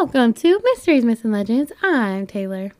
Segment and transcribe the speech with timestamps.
[0.00, 1.72] Welcome to Mysteries, Myths, and Legends.
[1.82, 2.72] I'm Taylor.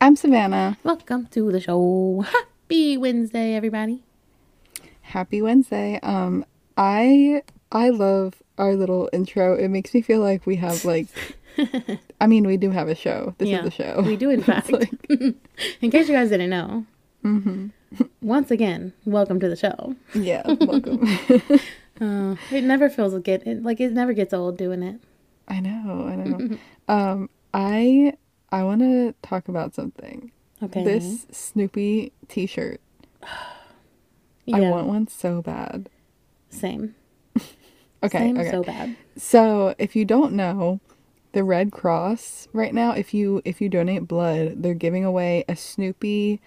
[0.00, 0.76] I'm Savannah.
[0.82, 2.24] Welcome to the show.
[2.26, 4.02] Happy Wednesday, everybody.
[5.02, 6.00] Happy Wednesday.
[6.02, 6.44] Um,
[6.76, 9.54] I I love our little intro.
[9.54, 11.06] It makes me feel like we have like
[12.20, 13.34] I mean, we do have a show.
[13.38, 14.02] This is a show.
[14.04, 14.72] We do, in fact.
[14.72, 16.84] like- in case you guys didn't know.
[18.22, 19.94] Once again, welcome to the show.
[20.14, 21.02] yeah, welcome.
[22.00, 25.00] Uh, it never feels get it, like it never gets old doing it.
[25.48, 26.58] I know, I know.
[26.88, 28.14] um, I
[28.50, 30.30] I want to talk about something.
[30.62, 30.84] Okay.
[30.84, 32.80] This Snoopy T-shirt.
[34.44, 35.88] yeah, I want one so bad.
[36.50, 36.94] same.
[38.02, 38.50] Okay, same okay.
[38.50, 38.94] so bad.
[39.16, 40.80] So, if you don't know,
[41.32, 45.56] the Red Cross right now, if you if you donate blood, they're giving away a
[45.56, 46.40] Snoopy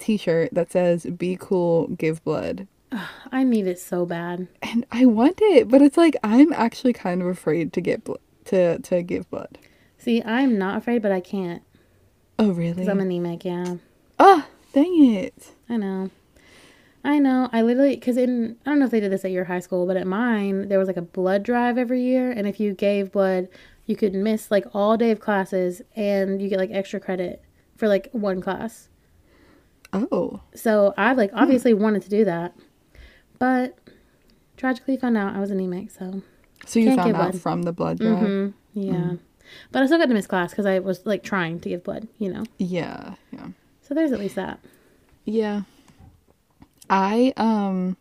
[0.00, 2.66] T-shirt that says "Be cool, give blood."
[3.32, 4.48] I need it so bad.
[4.62, 8.14] And I want it, but it's like I'm actually kind of afraid to get bl-
[8.46, 9.58] to to give blood.
[9.98, 11.62] See, I'm not afraid, but I can't
[12.38, 12.72] Oh, really?
[12.74, 13.44] because I'm anemic.
[13.44, 13.76] Yeah.
[14.18, 15.52] oh, dang it!
[15.68, 16.10] I know.
[17.02, 17.48] I know.
[17.52, 19.86] I literally, because in, I don't know if they did this at your high school,
[19.86, 22.32] but at mine, there was like a blood drive every year.
[22.32, 23.48] And if you gave blood,
[23.86, 27.44] you could miss like all day of classes and you get like extra credit
[27.76, 28.88] for like one class.
[29.92, 31.38] Oh, So I like hmm.
[31.38, 32.56] obviously wanted to do that.
[33.38, 33.78] But
[34.56, 35.92] tragically found out I was anemic.
[35.92, 36.22] So
[36.66, 37.40] so you Can't found out blood.
[37.40, 38.18] from the blood drive?
[38.22, 39.12] mhm, yeah.
[39.72, 42.08] But I still got to miss class because I was like trying to give blood,
[42.18, 42.44] you know?
[42.58, 43.46] Yeah, yeah,
[43.82, 44.58] So there's at least that.
[45.24, 45.62] yeah.
[46.88, 47.96] I um,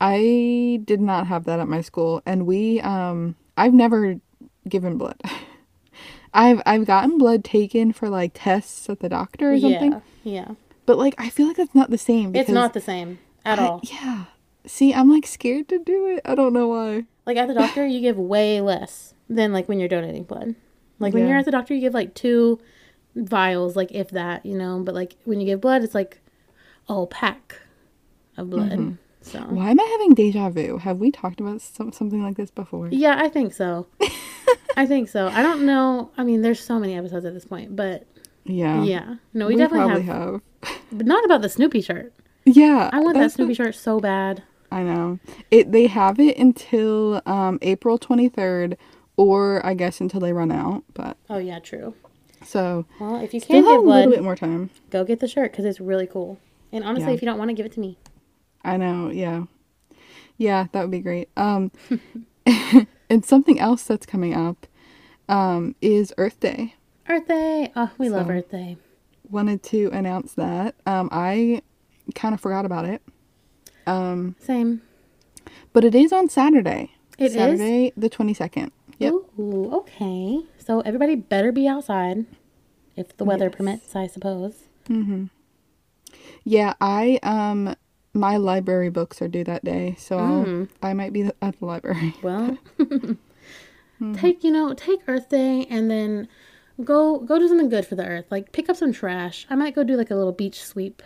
[0.00, 4.16] I did not have that at my school, and we um, I've never
[4.68, 5.20] given blood.
[6.34, 10.00] I've I've gotten blood taken for like tests at the doctor or something, Yeah.
[10.22, 10.48] Yeah.
[10.86, 12.36] but like I feel like that's not the same.
[12.36, 13.80] It's not the same at I- all.
[13.84, 14.24] yeah.
[14.66, 16.20] See, I'm like scared to do it.
[16.24, 17.04] I don't know why.
[17.30, 20.56] Like at the doctor, you give way less than like when you're donating blood.
[20.98, 21.28] Like when Yeah.
[21.28, 22.58] you're at the doctor, you give like two
[23.14, 24.80] vials, like if that, you know.
[24.84, 26.20] But like when you give blood, it's like
[26.88, 27.60] a whole pack
[28.36, 28.72] of blood.
[28.72, 28.94] Mm-hmm.
[29.22, 30.78] So Why am I having deja vu?
[30.78, 32.88] Have we talked about some, something like this before?
[32.90, 33.86] yeah, I think so.
[34.76, 35.28] I think so.
[35.28, 36.10] I don't know.
[36.18, 38.06] I mean, there's so many episodes at this point, but
[38.44, 38.82] Yeah.
[38.82, 40.80] yeah, no, we, We, definitely have, have.
[40.90, 42.12] but not about the Snoopy shirt.
[42.44, 42.90] Yeah.
[42.92, 44.42] I want that Snoopy what- shirt so bad.
[44.72, 45.18] I know.
[45.50, 48.76] It they have it until um April 23rd
[49.16, 51.94] or I guess until they run out, but Oh yeah, true.
[52.44, 54.70] so Well, if you can't have a little bit more time.
[54.90, 56.38] go get the shirt because it's really cool.
[56.72, 57.14] And honestly, Yeah.
[57.14, 57.98] if you don't want to give it to me,
[58.64, 59.44] I know, yeah.
[60.36, 61.28] Yeah, that would be great.
[61.36, 61.70] Um
[63.10, 64.66] and something else that's coming up
[65.28, 66.74] um is Earth Day.
[67.08, 67.72] Earth Day.
[67.74, 68.76] Oh, we love Earth Day.
[69.28, 70.76] Wanted to announce that.
[70.86, 71.62] Um I
[72.14, 73.02] kind of forgot about it.
[73.86, 74.82] Um Same.
[75.72, 76.92] but it is on Saturday.
[77.18, 77.34] It is?
[77.34, 78.70] Saturday the 22nd.
[78.98, 79.12] Yep.
[79.38, 80.40] Ooh, okay.
[80.58, 82.26] So everybody better be outside
[82.96, 83.54] if the weather Yes.
[83.56, 84.64] permits, I suppose.
[84.88, 85.30] Mhm.
[86.44, 87.74] Yeah, I um
[88.12, 90.68] my library books are due that day, so Mm.
[90.82, 92.14] I might be at the library.
[92.22, 92.58] Well,
[94.14, 96.26] take you know take Earth Day and then
[96.82, 98.26] go go do something good for the Earth.
[98.30, 99.46] Like pick up some trash.
[99.50, 101.02] I might go do like a little beach sweep.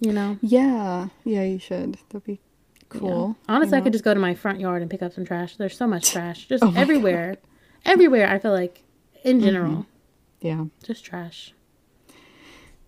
[0.00, 0.38] You know.
[0.42, 1.98] Yeah, yeah, you should.
[2.10, 2.40] That'd be
[2.92, 3.00] Yeah.
[3.00, 3.36] cool.
[3.48, 5.56] Honestly, I could just go to my front yard and pick up some trash.
[5.56, 7.36] There's so much trash, just Oh everywhere,
[7.84, 8.28] everywhere.
[8.28, 8.82] I feel like,
[9.22, 9.46] in mm-hmm.
[9.46, 9.86] general,
[10.40, 11.54] Yeah, just trash.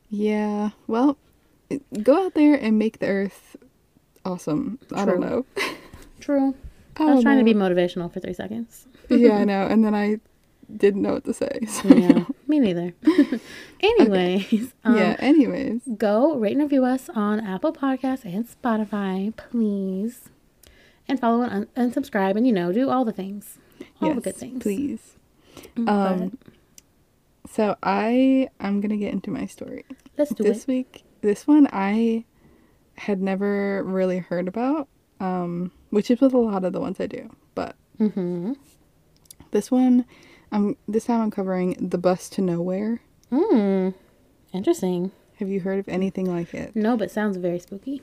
[0.08, 0.70] yeah.
[0.86, 1.16] Well,
[2.02, 3.56] go out there and make the earth
[4.24, 4.78] awesome.
[4.94, 5.44] I don't know.
[6.20, 6.54] True.
[6.98, 8.86] I I was trying to be motivational for three seconds.
[9.08, 9.66] yeah, I know.
[9.66, 10.18] And then I
[10.74, 11.60] didn't know what to say.
[11.68, 12.94] So, Yeah, me neither.
[13.80, 15.16] Anyways, um, yeah.
[15.18, 20.28] Anyways, go rate and review us on Apple Podcasts and Spotify, please.
[21.08, 23.58] And follow and, and subscribe and, you know, do all the things.
[24.00, 24.62] All the good things.
[24.62, 25.14] please.
[25.76, 26.38] But Um,
[27.48, 29.84] so I I'm gonna get into my story.
[30.18, 30.68] let's do this it.
[30.68, 32.24] week this one i
[32.98, 34.88] had never really heard about
[35.20, 38.52] um which is with a lot of the ones i do but Mm-hmm.
[39.52, 40.04] this one
[40.52, 43.00] um this time i'm covering the bus to nowhere
[43.32, 43.92] Mm.
[44.52, 45.10] Interesting.
[45.40, 48.02] have you heard of anything like it No, but sounds very spooky.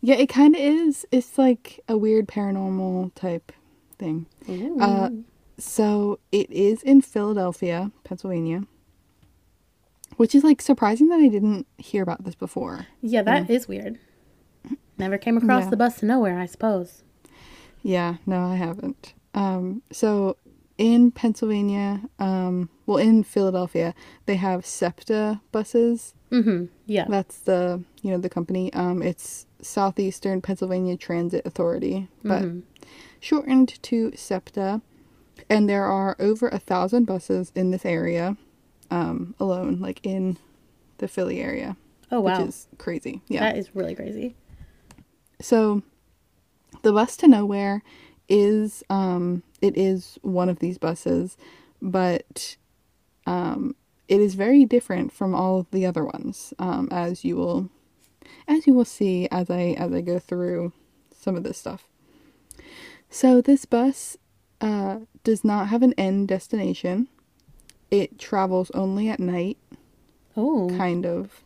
[0.00, 3.52] yeah it kind of is it's like a weird paranormal type
[3.98, 4.26] thing
[4.80, 5.10] uh
[5.58, 8.62] so it is in philadelphia pennsylvania
[10.16, 13.98] which is like surprising that i didn't hear about this before yeah, that is weird.
[14.98, 15.70] Never came across Yeah.
[15.70, 17.04] the bus to nowhere, I suppose.
[17.82, 19.14] Yeah, no, I haven't.
[19.32, 20.36] Um, so
[20.78, 23.94] in Pennsylvania, um, well, in Philadelphia,
[24.26, 26.14] they have SEPTA buses.
[26.30, 26.66] Mm-hmm.
[26.86, 27.06] Yeah.
[27.08, 28.72] That's the you know the company.
[28.72, 32.62] Um, it's Southeastern Pennsylvania Transit Authority, but Mhm.
[33.20, 34.80] shortened to SEPTA.
[35.50, 38.36] And there are over a thousand buses in this area
[38.90, 40.36] um, alone, like in
[40.98, 41.76] the Philly area.
[42.10, 42.38] Oh wow.
[42.40, 43.20] Which is crazy.
[43.28, 43.40] Yeah.
[43.40, 44.34] That is really crazy.
[45.40, 45.82] So
[46.82, 47.82] the bus to nowhere
[48.28, 51.36] is um it is one of these buses,
[51.82, 52.56] but
[53.26, 53.74] um
[54.08, 56.54] it is very different from all of the other ones.
[56.58, 57.68] Um as you will
[58.46, 60.72] as you will see as I as I go through
[61.14, 61.88] some of this stuff.
[63.10, 64.16] So this bus
[64.60, 67.08] uh does not have an end destination.
[67.90, 69.58] It travels only at night
[70.36, 70.68] Oh.
[70.76, 71.42] kind of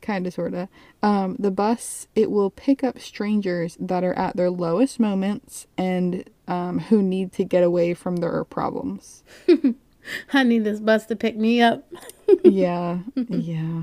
[0.00, 0.68] kind of sort of
[1.02, 6.28] um the bus it will pick up strangers that are at their lowest moments and
[6.48, 9.22] um who need to get away from their problems.
[10.32, 11.84] I need this bus to pick me up.
[12.44, 13.82] yeah yeah.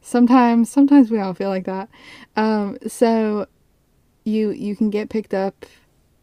[0.00, 1.88] Sometimes sometimes we all feel like that.
[2.36, 3.46] Um so
[4.24, 5.66] you you can get picked up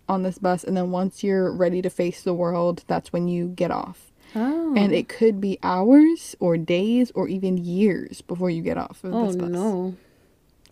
[0.07, 3.47] on this bus and then once you're ready to face the world that's when you
[3.47, 4.74] get off Oh.
[4.75, 9.13] and it could be hours or days or even years before you get off of
[9.13, 9.50] Oh this bus.
[9.50, 9.95] no.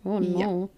[0.05, 0.45] Oh Yeah.
[0.45, 0.69] no.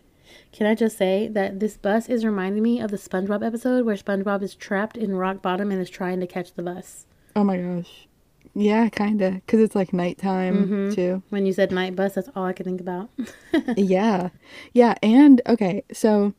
[0.51, 3.95] Can I just say that this bus is reminding me of the SpongeBob episode where
[3.95, 7.06] SpongeBob is trapped in rock bottom and is trying to catch the bus.
[7.35, 8.07] Oh my gosh.
[8.56, 9.33] Yeah, kind of.
[9.36, 10.94] Because it's like nighttime Mhm.
[10.95, 11.24] too.
[11.29, 13.09] When you said night bus, that's all I could think about.
[13.77, 14.29] yeah.
[14.74, 14.95] Yeah.
[15.01, 15.83] And okay.
[15.91, 16.33] So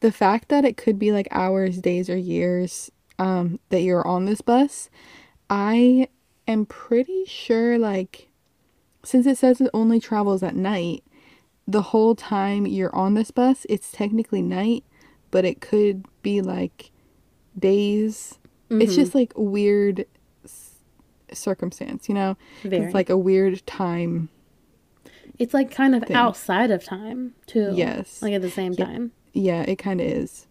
[0.00, 4.26] the fact that it could be like hours, days, or years um, that you're on
[4.26, 4.90] this bus,
[5.48, 6.08] I
[6.48, 8.28] am pretty sure, like,
[9.04, 11.04] since it says it only travels at night,
[11.68, 14.84] the whole time you're on this bus, it's technically night,
[15.30, 16.90] but it could be like
[17.58, 18.38] days.
[18.70, 18.96] It's Mhm.
[18.96, 20.06] just like a weird
[20.44, 20.74] s-
[21.32, 22.36] circumstance, you know?
[22.62, 22.84] Very.
[22.86, 24.28] It's like a weird time.
[25.38, 26.16] It's like kind of thing.
[26.16, 27.72] outside of time too.
[27.74, 28.22] Yes.
[28.22, 28.84] Like at the same Yeah.
[28.86, 29.12] time.
[29.32, 30.46] Yeah, it kind of is,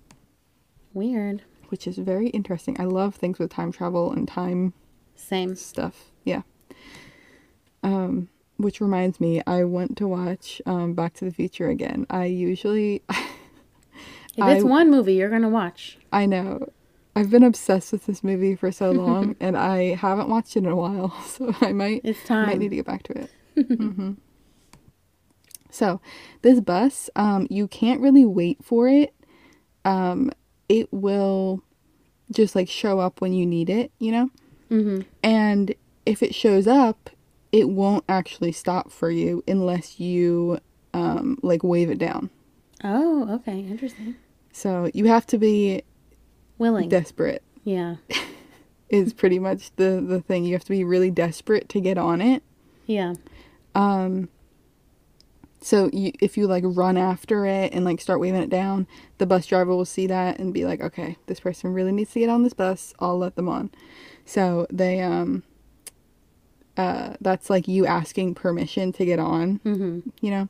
[0.93, 1.41] Weird.
[1.69, 2.79] which is very interesting.
[2.79, 4.73] I love things with time travel and time
[5.15, 5.55] Same.
[5.55, 6.11] stuff.
[6.23, 6.41] Yeah.
[7.83, 12.05] Um, which reminds me, I want to watch um, Back to the Future again.
[12.09, 15.97] I usually, If it's I- one movie you're gonna watch.
[16.11, 16.67] I know,
[17.15, 20.67] I've been obsessed with this movie for so long, and I haven't watched it in
[20.67, 22.47] a while, so I might It's time.
[22.47, 23.29] might need to get back to it.
[23.67, 24.11] hmm
[25.69, 25.99] So,
[26.41, 29.13] this bus, um, you can't really wait for it.
[29.83, 30.31] Um,
[30.69, 31.61] it will
[32.31, 34.29] just like show up when you need it, you know?
[34.69, 35.73] Hmm And
[36.05, 37.09] if it shows up,
[37.51, 40.59] it won't actually stop for you unless you
[40.93, 42.29] um, like wave it down.
[42.83, 43.59] Oh, okay.
[43.59, 44.15] Interesting.
[44.51, 45.83] So you have to be
[46.57, 46.89] Willing.
[46.89, 47.43] desperate.
[47.63, 47.95] yeah.
[48.89, 50.45] Is pretty much the the thing.
[50.45, 52.43] You have to be really desperate to get on it.
[52.85, 53.15] Yeah.
[53.73, 54.29] Um.
[55.59, 58.85] So you, if you like run after it and like start waving it down,
[59.17, 62.19] the bus driver will see that and be like, "Okay, this person really needs to
[62.19, 62.93] get on this bus.
[62.99, 63.71] I'll let them on."
[64.25, 65.43] So they um.
[66.77, 69.61] Uh, that's like you asking permission to get on.
[69.63, 70.49] hmm you know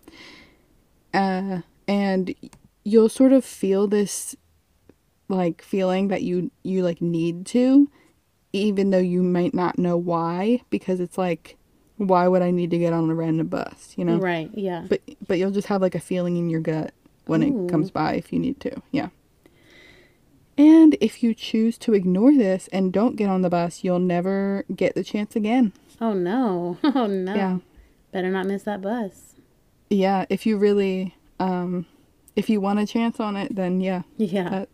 [1.14, 2.34] uh and
[2.84, 4.36] you'll sort of feel this
[5.28, 7.90] like feeling that you you like need to
[8.54, 11.58] even though you might not know why because it's like
[11.98, 14.50] why would i need to get on a random bus you know Right.
[14.54, 14.86] Yeah.
[14.90, 16.92] but but you'll just have like a feeling in your gut
[17.28, 17.66] when Ooh.
[17.68, 19.10] it comes by if you need to yeah
[20.58, 24.64] and if you choose to ignore this and don't get on the bus you'll never
[24.76, 25.72] get the chance again
[26.02, 26.78] Oh no.
[26.84, 27.34] Oh no.
[27.36, 27.58] yeah
[28.12, 29.34] Better not miss that bus.
[29.90, 31.86] yeah if you really um
[32.36, 34.50] if you want a chance on it then yeah Yeah.
[34.50, 34.70] that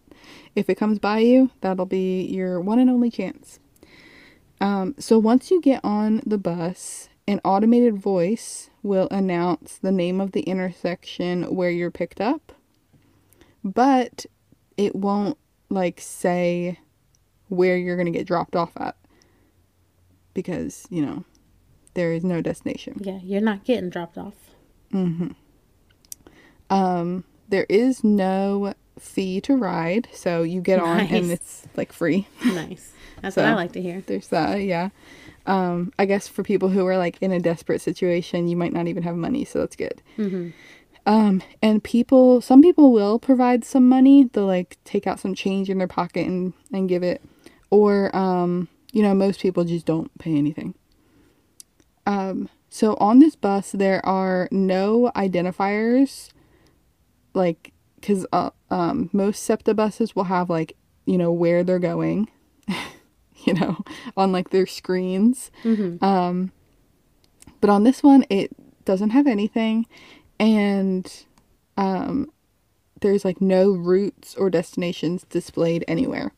[0.55, 3.59] if it comes by you that'll be your one and only chance
[4.59, 10.19] um so once you get on the bus an automated voice will announce the name
[10.19, 12.51] of the intersection where you're picked up
[13.63, 14.25] but
[14.77, 15.37] it won't
[15.71, 16.77] like say
[17.47, 18.95] where you're going to get dropped off at
[20.33, 21.23] because you know
[21.93, 23.19] there is no destination yeah.
[23.23, 24.35] You're not getting dropped off.
[26.69, 32.27] Um, there is no fee to ride, so you get on and it's like free.
[32.45, 32.91] Nice.
[33.21, 34.01] That's what I like to hear.
[34.05, 34.89] There's that, yeah.
[35.45, 38.87] Um, I guess for people who are like in a desperate situation, you might not
[38.87, 40.01] even have money, so that's good.
[40.15, 40.49] hmm
[41.05, 44.25] Um, and people, some people will provide some money.
[44.25, 47.21] They'll like take out some change in their pocket and, and give it.
[47.69, 50.75] Or, um, you know, most people just don't pay anything.
[52.05, 56.29] Um, so on this bus, there are no identifiers,
[57.33, 62.29] like, cause, uh, um, most SEPTA buses will have like, you know, where they're going,
[63.45, 63.77] you know,
[64.15, 65.51] on like their screens.
[65.63, 66.51] hmm Um,
[67.59, 68.51] but on this one, it
[68.85, 69.85] doesn't have anything,
[70.41, 71.25] and
[71.77, 72.29] um,
[72.99, 76.33] there's like no routes or destinations displayed anywhere.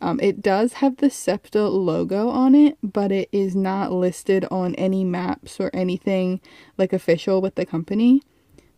[0.00, 4.74] Um, it does have the SEPTA logo on it, but it is not listed on
[4.74, 6.40] any maps or anything
[6.76, 8.22] like official with the company.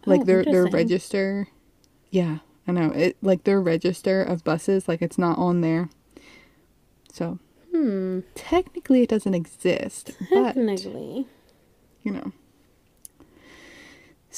[0.07, 1.49] Like Oh, their their register.
[2.11, 2.91] Yeah, I know.
[2.91, 5.89] It like their register of buses, like it's not on there.
[7.13, 7.39] So
[7.73, 8.21] Hmm.
[8.35, 11.27] technically it doesn't exist, but Technically.
[12.03, 12.33] you know.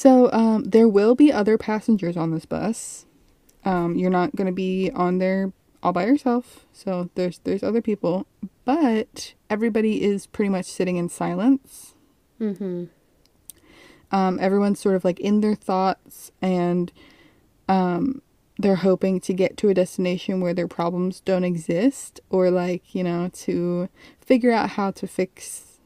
[0.01, 3.05] So um, there will be other passengers on this bus.
[3.63, 5.53] Um, you're not going to be on there
[5.83, 6.65] all by yourself.
[6.73, 8.25] So there's there's other people,
[8.65, 11.93] but everybody is pretty much sitting in silence.
[12.39, 12.85] Mm-hmm.
[14.11, 16.91] Um, everyone's sort of like in their thoughts and
[17.69, 18.23] um,
[18.57, 23.03] they're hoping to get to a destination where their problems don't exist or like, you
[23.03, 23.87] know, to
[24.19, 25.77] figure out how to fix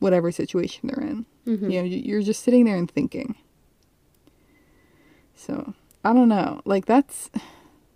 [0.00, 1.24] whatever situation they're in.
[1.48, 1.70] Mm-hmm.
[1.70, 3.34] You know, you- you're just sitting there and thinking.
[5.34, 5.74] So,
[6.04, 6.60] I don't know.
[6.64, 7.30] Like, that's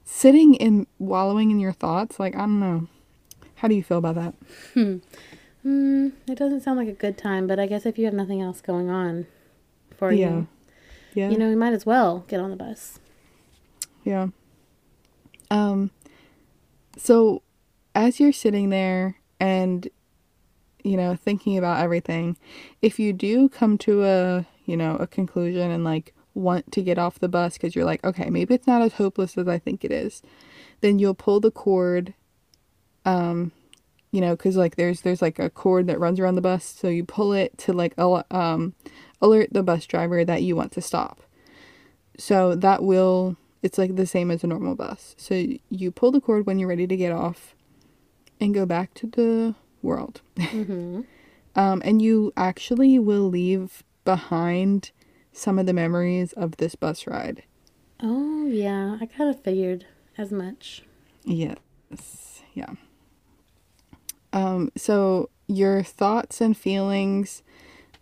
[0.04, 2.18] sitting and wallowing in your thoughts.
[2.18, 2.88] Like, I don't know.
[3.56, 4.34] How do you feel about that?
[4.74, 4.98] Hmm.
[5.64, 8.60] It doesn't sound like a good time, but I guess if you have nothing else
[8.60, 9.26] going on
[9.96, 10.30] for Yeah.
[10.30, 10.46] you,
[11.14, 11.30] Yeah.
[11.30, 12.98] you know, you might as well get on the bus.
[14.02, 14.28] Yeah.
[15.50, 15.90] Um
[16.96, 17.42] so
[17.94, 19.88] as you're sitting there and
[20.82, 22.36] you know thinking about everything,
[22.80, 26.98] if you do come to a, you know, a conclusion and like want to get
[26.98, 29.84] off the bus cuz you're like, okay, maybe it's not as hopeless as I think
[29.84, 30.22] it is,
[30.80, 32.14] then you'll pull the cord
[33.04, 33.52] um
[34.10, 36.88] you know, cuz like there's there's like a cord that runs around the bus, so
[36.88, 38.74] you pull it to like al- um
[39.20, 41.22] alert the bus driver that you want to stop.
[42.18, 45.14] So that will it's like the same as a normal bus.
[45.16, 47.54] So you pull the cord when you're ready to get off
[48.40, 50.20] and go back to the world.
[50.36, 51.02] Mm-hmm.
[51.54, 54.90] Um, and you actually will leave behind
[55.32, 57.42] some of the memories of this bus ride.
[58.00, 59.86] Oh yeah, I kind of figured
[60.16, 60.82] as much.
[61.24, 62.42] Yes.
[62.54, 62.70] Yeah.
[64.32, 67.42] Um, so your thoughts and feelings,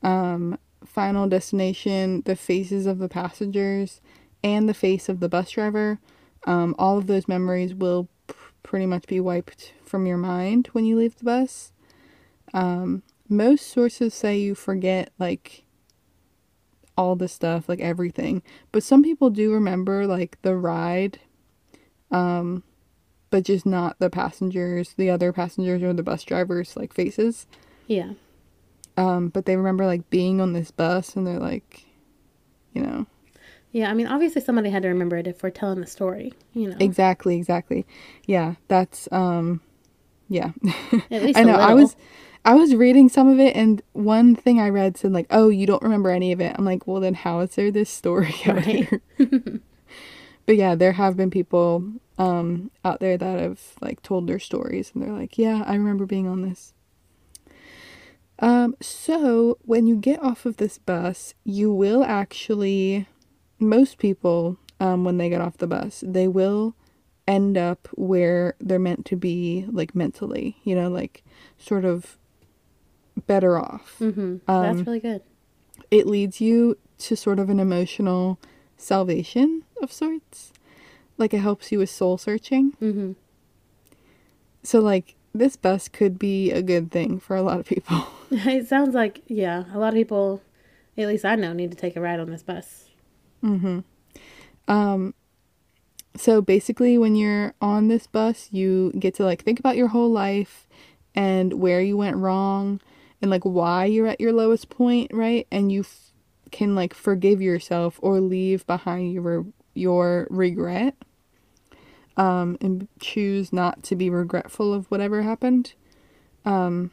[0.03, 4.01] um, final destination, the faces of the passengers,
[4.43, 5.99] and the face of the bus driver,
[6.47, 8.09] um, all of those memories will
[8.63, 11.73] pretty much be wiped from your mind when you leave the bus.
[12.53, 15.65] Um, most sources say you forget like
[16.97, 21.21] all the stuff, like everything, but some people do remember like the ride.
[22.11, 22.65] Um,
[23.31, 27.47] but just not the passengers, the other passengers or the bus drivers like faces.
[27.87, 28.13] Yeah.
[28.97, 31.87] Um, but they remember like being on this bus and they're like,
[32.75, 33.07] you know,
[33.73, 36.69] Yeah, I mean, obviously somebody had to remember it if we're telling the story, you
[36.69, 36.77] know.
[36.81, 37.87] exactly, exactly.
[38.27, 39.61] Yeah, that's um,
[40.29, 40.53] yeah.
[41.11, 41.55] At least I know.
[41.55, 41.95] I was,
[42.45, 45.67] I was reading some of it, and one thing I read said like, "Oh, you
[45.67, 48.57] don't remember any of it." I'm like, well, then how is there this story out
[48.57, 48.89] Right.
[48.89, 49.03] here?
[50.47, 51.85] but yeah, there have been people
[52.19, 56.07] um out there that have like told their stories, and they're like, "Yeah, I remember
[56.07, 56.73] being on this."
[58.39, 63.07] Um, so when you get off of this bus, you will actually,
[63.61, 66.75] most people, um, when they get off the bus, they will
[67.27, 71.23] end up where they're meant to be, like mentally, you know, like
[71.59, 72.19] sort of
[73.27, 73.97] better off.
[74.01, 74.39] Mm-hmm.
[74.49, 75.23] Um, That's really good.
[75.91, 78.39] It leads you to sort of an emotional
[78.77, 80.53] salvation of sorts.
[81.19, 82.73] Like it helps you with soul searching.
[82.81, 83.13] Mm-hmm.
[84.63, 88.07] So, like, this bus could be a good thing for a lot of people.
[88.33, 90.41] It sounds like yeah, a lot of people,
[90.97, 92.90] at least I know, need to take a ride on this bus.
[93.45, 93.81] Mm-hmm.
[94.69, 95.15] Um,
[96.17, 100.11] so basically, when you're on this bus, you get to like think about your whole
[100.11, 100.67] life
[101.15, 102.81] and where you went wrong
[103.23, 105.47] and like why you're at your lowest point, right?
[105.51, 106.13] And you f-
[106.51, 110.95] can like forgive yourself or leave behind your your regret.
[112.17, 115.73] Um, and choose not to be regretful of whatever happened.
[116.45, 116.91] Um,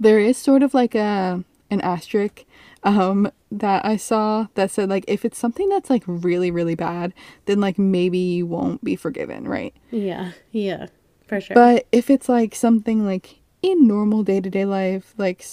[0.00, 2.44] there is sort of like a an asterisk
[2.82, 7.12] um that I saw that said like if it's something that's like really really bad
[7.46, 10.86] then like maybe you won't be forgiven right Yeah, yeah,
[11.26, 11.54] for sure.
[11.54, 15.44] but if it's like something like in normal day-to-day life like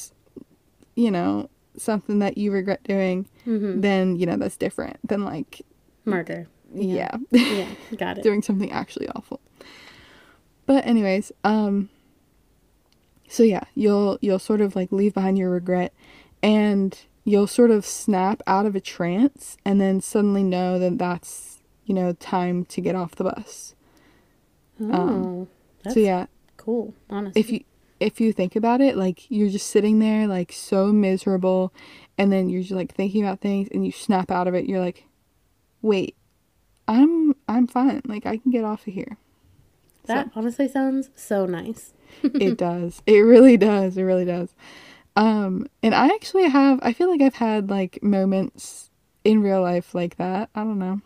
[0.96, 3.82] you know something that you regret doing mm-hmm.
[3.82, 5.62] then you know that's different than like
[6.06, 6.48] murder.
[6.74, 7.68] yeah, yeah,
[7.98, 8.24] got it.
[8.24, 9.42] doing something actually awful
[10.66, 11.90] but anyways um
[13.28, 15.94] so yeah you'll you'll sort of like leave behind your regret
[16.42, 21.60] and you'll sort of snap out of a trance and then suddenly know that that's
[21.86, 23.76] you know time to get off the bus
[24.80, 25.48] Oh, um,
[25.84, 26.94] that's so yeah cool.
[27.10, 27.64] Honestly, if you
[28.00, 31.74] if you think about it like you're just sitting there like so miserable
[32.18, 34.80] and then you're just like thinking about things and you snap out of it you're
[34.80, 35.06] like
[35.82, 36.16] wait
[36.88, 39.18] i'm i'm fine like i can get off of here
[40.06, 41.94] That honestly sounds so nice.
[42.24, 43.02] it does.
[43.06, 43.98] It really does.
[43.98, 44.54] It really does.
[45.18, 48.90] Um, and I actually have, I feel like I've had like moments
[49.24, 50.50] in real life like that.
[50.56, 51.02] I don't know.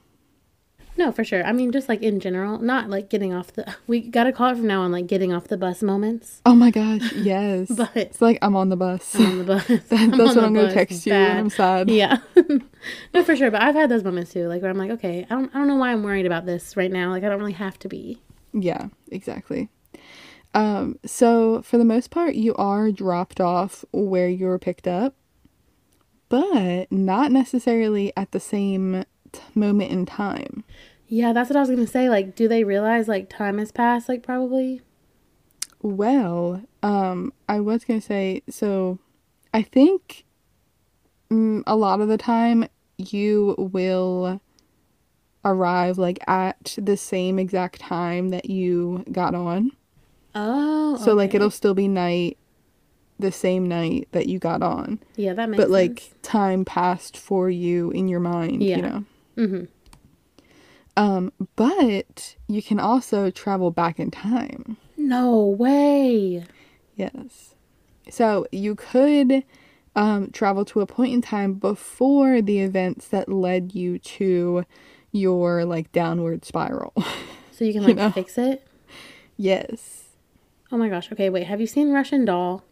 [0.97, 1.43] No, for sure.
[1.45, 3.73] I mean, just like in general, not like getting off the.
[3.87, 6.41] We gotta call it from now on, like getting off the bus moments.
[6.45, 7.71] Oh my gosh, yes.
[7.75, 9.15] But it's like I'm on the bus.
[9.15, 9.67] I'm on the bus.
[9.67, 11.89] That- that's what I'm gonna text you when I'm sad.
[11.89, 12.17] Yeah.
[13.13, 13.49] no, for sure.
[13.49, 15.67] But I've had those moments too, like where I'm like, okay, I don't, I don't
[15.69, 17.09] know why I'm worried about this right now.
[17.09, 18.21] Like I don't really have to be.
[18.53, 19.69] Yeah, exactly.
[20.53, 25.15] Um, so for the most part, you are dropped off where you were picked up,
[26.29, 30.63] but not necessarily at the same t- moment in time.
[31.07, 32.09] Yeah, that's what I was gonna say.
[32.09, 34.09] Like, do they realize like time has passed?
[34.09, 34.81] Like probably.
[35.81, 38.99] Well, um, I was gonna say, so
[39.53, 40.25] I think
[41.29, 42.67] mm, a lot of the time
[42.97, 44.41] you will
[45.43, 49.71] arrive like at the same exact time that you got on.
[50.35, 50.97] Oh.
[50.97, 52.37] So like it'll still be night
[53.19, 54.99] the same night that you got on.
[55.15, 55.61] Yeah, that makes.
[55.61, 58.75] but like time passed for you in your mind, Yeah.
[58.77, 59.03] you know.
[59.37, 59.63] Mm-hmm.
[60.97, 64.77] Um, but you can also travel back in time.
[64.97, 66.43] No way.
[66.95, 67.55] Yes.
[68.09, 69.43] So you could
[69.95, 74.65] um, travel to a point in time before the events that led you to
[75.11, 76.93] your like downward spiral.
[77.51, 78.11] So you can You like know?
[78.11, 78.67] fix it.
[79.37, 79.99] yes.
[80.71, 81.11] Oh my gosh.
[81.11, 81.47] Okay, wait.
[81.47, 82.63] Have you seen Russian Doll?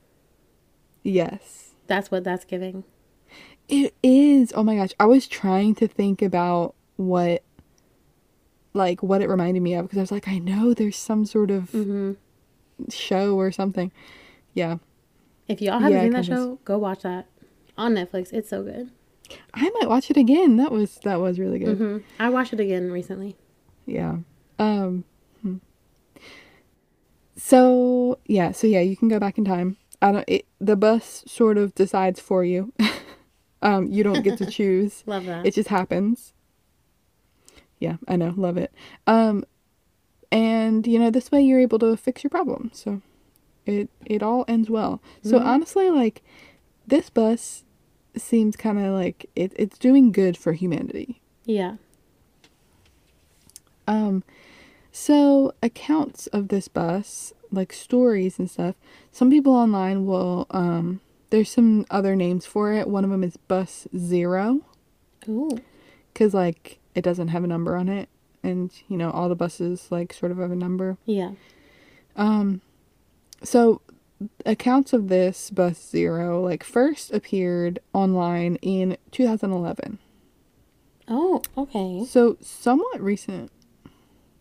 [1.03, 1.73] Yes.
[1.87, 2.83] That's what that's giving.
[3.67, 4.51] It is.
[4.55, 4.91] Oh my gosh.
[4.99, 7.43] I was trying to think about what
[8.73, 11.51] like what it reminded me of because I was like, I know there's some sort
[11.51, 12.13] of Mm-hmm.
[12.89, 13.91] show or something.
[14.53, 14.77] Yeah.
[15.47, 17.27] If y'all haven't Yeah, seen that show, go watch that
[17.77, 18.31] on Netflix.
[18.31, 18.91] It's so good.
[19.53, 20.57] I might watch it again.
[20.57, 21.77] That was that was really good.
[21.77, 23.35] hmm I watched it again recently.
[23.85, 24.17] Yeah.
[24.57, 25.03] Um.
[27.39, 29.77] So, yeah, so yeah, you can go back in time.
[30.01, 32.73] I don't it, the bus sort of decides for you.
[33.61, 35.03] um you don't get to choose.
[35.05, 35.45] Love that.
[35.45, 36.33] It just happens.
[37.79, 38.73] Yeah, I know, love it.
[39.07, 39.45] Um
[40.31, 42.71] and you know, this way you're able to fix your problem.
[42.73, 43.01] So
[43.65, 45.01] it it all ends well.
[45.23, 45.45] So Mhm.
[45.45, 46.21] honestly like
[46.87, 47.63] this bus
[48.17, 51.21] seems kind of like it, it's doing good for humanity.
[51.45, 51.75] yeah.
[53.87, 54.23] Um,
[54.99, 58.75] so accounts of this bus, like stories and stuff,
[59.13, 62.85] some people online will, um, there's some other names for it.
[62.85, 64.59] One of them is Bus Zero,
[65.29, 65.57] Ooh.
[66.11, 68.09] because, like, it doesn't have a number on it.
[68.43, 70.97] And, you know, all the buses, like, sort of have a number.
[71.05, 71.31] Yeah.
[72.17, 72.59] Um,
[73.41, 73.81] so
[74.45, 79.97] accounts of this Bus Zero, like, first appeared online in 2011.
[81.07, 82.03] Oh, okay.
[82.05, 83.49] So somewhat recent.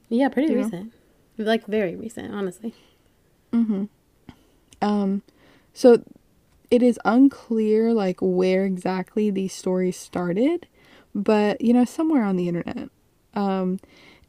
[0.08, 0.64] Yeah, pretty You know?
[0.64, 0.92] recent.
[1.36, 2.74] Like very recent, honestly.
[3.52, 3.84] Mm-hmm.
[4.82, 5.22] Um,
[5.72, 6.02] so
[6.70, 10.66] it is unclear like where exactly these stories started,
[11.14, 12.90] but you know, somewhere on the internet.
[13.34, 13.78] Um,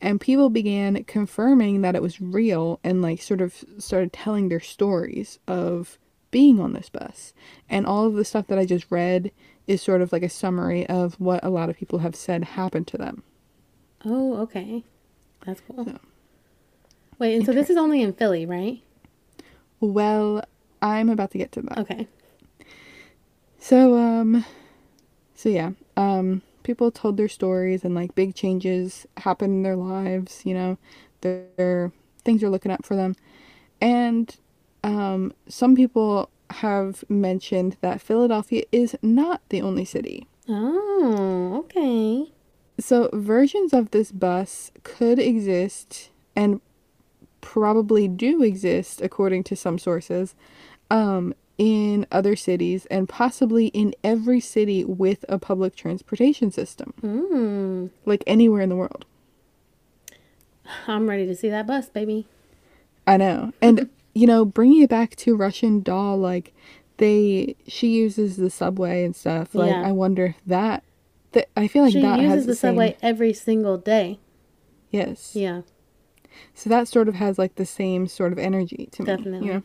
[0.02, 4.60] and people began confirming that it was real and like sort of started telling their
[4.60, 5.98] stories of
[6.32, 7.34] being on this bus.
[7.70, 9.32] And all of the stuff that I just read
[9.68, 12.88] is sort of like a summary of what a lot of people have said happened
[12.88, 13.24] to them.
[14.06, 14.84] Oh, okay.
[15.46, 15.86] That's cool.
[15.86, 16.00] So-
[17.18, 18.82] Wait, and so this is only in Philly, right?
[19.82, 20.44] Well,
[20.82, 21.78] I'm about to get to that.
[21.80, 22.08] Okay.
[23.60, 24.46] So um
[25.36, 30.42] so yeah, um people told their stories and like big changes happened in their lives,
[30.46, 30.78] you know.
[31.22, 31.92] Their, their
[32.24, 33.16] things are looking up for them.
[33.82, 34.34] And
[34.84, 40.26] um some people have mentioned that Philadelphia is not the only city.
[40.48, 42.32] Oh, okay.
[42.80, 46.62] So versions of this bus could exist and
[47.42, 50.36] probably do exist according to some sources
[50.92, 57.90] um in other cities and possibly in every city with a public transportation system Mm.
[58.06, 59.06] like anywhere in the world
[60.88, 62.28] I'm ready to see that bus, baby.
[63.08, 66.54] i know and you know bringing it back to russian doll like
[66.98, 69.88] they she uses the subway and stuff like Yeah.
[69.88, 70.84] i wonder if that,
[71.34, 74.20] that i feel like she that uses has the, the, same- subway every single day.
[74.92, 75.62] yes Yeah,
[76.54, 79.06] So that sort of has like the same sort of energy to me.
[79.06, 79.48] Definitely.
[79.48, 79.64] You know?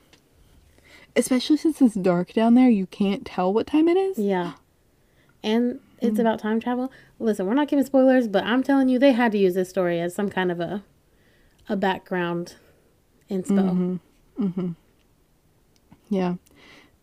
[1.17, 4.19] Especially since it's dark down there, you can't tell what time it is.
[4.19, 4.55] yeah.
[5.43, 6.21] And it's Mm.
[6.23, 6.91] about time travel.
[7.19, 10.01] Listen, we're not giving spoilers, but I'm telling you, they had to use this story
[10.01, 10.83] as some kind of a
[11.69, 12.57] a background
[13.31, 14.01] inspo.
[14.41, 14.71] Mm-hmm.
[16.11, 16.35] Yeah.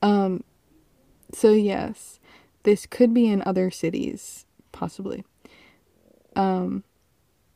[0.01, 0.43] Um
[1.33, 2.19] so yes,
[2.63, 5.23] this could be in other cities, possibly.
[6.35, 6.83] Um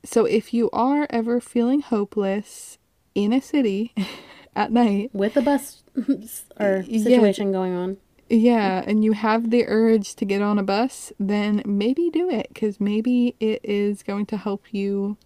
[0.03, 2.77] so if you are ever feeling hopeless
[3.15, 3.93] in a city
[4.55, 5.09] at night.
[5.13, 5.83] with a bus
[6.59, 7.03] or Yeah.
[7.03, 7.97] situation going on.
[8.27, 12.47] Yeah, and you have the urge to get on a bus, then maybe do it
[12.51, 15.17] because maybe it is going to help you,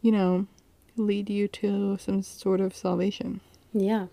[0.00, 0.46] you know,
[0.96, 3.40] lead you to some sort of salvation.
[3.72, 4.06] Yeah.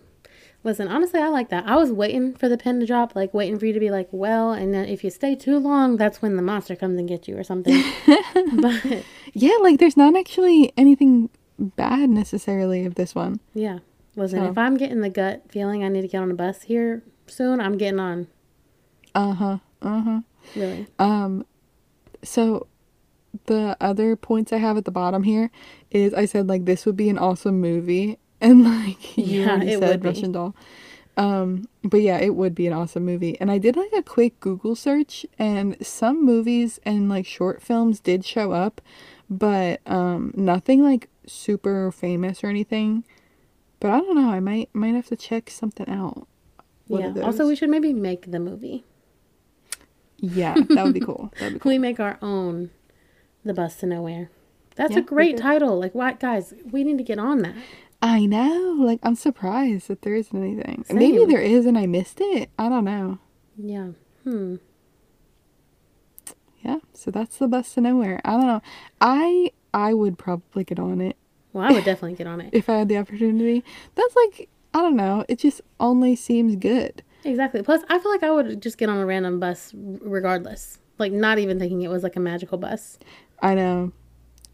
[0.64, 1.64] Listen, honestly, I like that.
[1.66, 4.08] I was waiting for the pin to drop, like waiting for you to be like,
[4.10, 7.28] well, and then if you stay too long, that's when the monster comes and gets
[7.28, 7.80] you or something.
[8.60, 13.38] but Yeah, like there's not actually anything bad necessarily of this one.
[13.54, 13.78] yeah,
[14.16, 16.62] listen, So- if I'm getting the gut feeling I need to get on a bus
[16.62, 18.26] here soon, I'm getting on.
[19.14, 19.58] Uh huh.
[19.82, 20.20] Uh huh.
[20.56, 20.86] Really.
[20.98, 21.46] Um,
[22.24, 22.66] so
[23.46, 25.50] the other points I have at the bottom here
[25.90, 29.72] is I said like this would be an awesome movie, and like you Yeah, already
[29.72, 30.04] it said.
[30.04, 30.54] Russian Doll.
[31.16, 33.40] Um, but yeah, it would be an awesome movie.
[33.40, 38.00] And I did like a quick Google search, and some movies and like short films
[38.00, 38.80] did show up,
[39.30, 43.04] but um, nothing like super famous or anything.
[43.80, 44.30] But I don't know.
[44.30, 46.28] I might might have to check something out.
[46.88, 47.14] Yeah.
[47.22, 48.84] Also, we should maybe make the movie.
[50.18, 51.32] yeah, that would be cool.
[51.38, 51.72] That would be cool.
[51.72, 52.70] We make our own
[53.44, 54.30] The Bus to Nowhere.
[54.76, 55.78] That's Yeah, a great title.
[55.78, 56.54] Like, what, guys?
[56.70, 57.56] We need to get on that.
[58.06, 58.76] I know.
[58.78, 60.84] Like I'm surprised that there isn't anything.
[60.92, 62.50] Maybe there is and I missed it.
[62.58, 63.18] I don't know.
[63.56, 63.88] Yeah.
[64.24, 64.56] Hmm.
[66.62, 66.78] Yeah.
[66.94, 68.20] So that's the bus to nowhere.
[68.24, 68.62] I don't know.
[69.00, 71.16] I I would probably get on it
[71.52, 72.50] Well, I would definitely get on it.
[72.52, 73.64] if I had the opportunity.
[73.94, 75.24] That's like I don't know.
[75.28, 77.02] It just only seems good.
[77.24, 77.62] Exactly.
[77.62, 80.78] Plus, I feel like I would just get on a random bus regardless.
[80.98, 82.98] Like, not even thinking it was like a magical bus.
[83.42, 83.92] I know.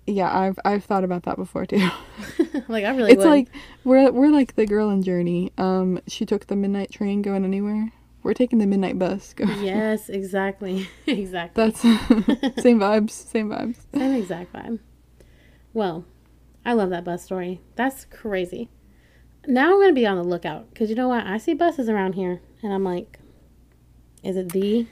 [0.07, 1.89] Yeah, I've I've thought about that before too.
[2.69, 3.31] like, I really it's would.
[3.31, 3.49] like
[3.85, 5.53] we're we're like the girl in Journey.
[5.59, 7.93] Um, she took the midnight train going anywhere.
[8.23, 9.33] We're taking the midnight bus.
[9.37, 9.45] Go.
[9.45, 10.89] yes, exactly.
[11.07, 11.65] exactly.
[11.65, 13.11] That's same vibes.
[13.11, 13.77] Same vibes.
[13.95, 14.81] Same exact vibe.
[15.73, 16.05] Well,
[16.65, 17.61] I love that bus story.
[17.77, 18.69] That's crazy.
[19.47, 21.27] Now I'm going to be on the lookout because you know what?
[21.27, 23.19] I see buses around here and I'm like,
[24.23, 24.87] is it the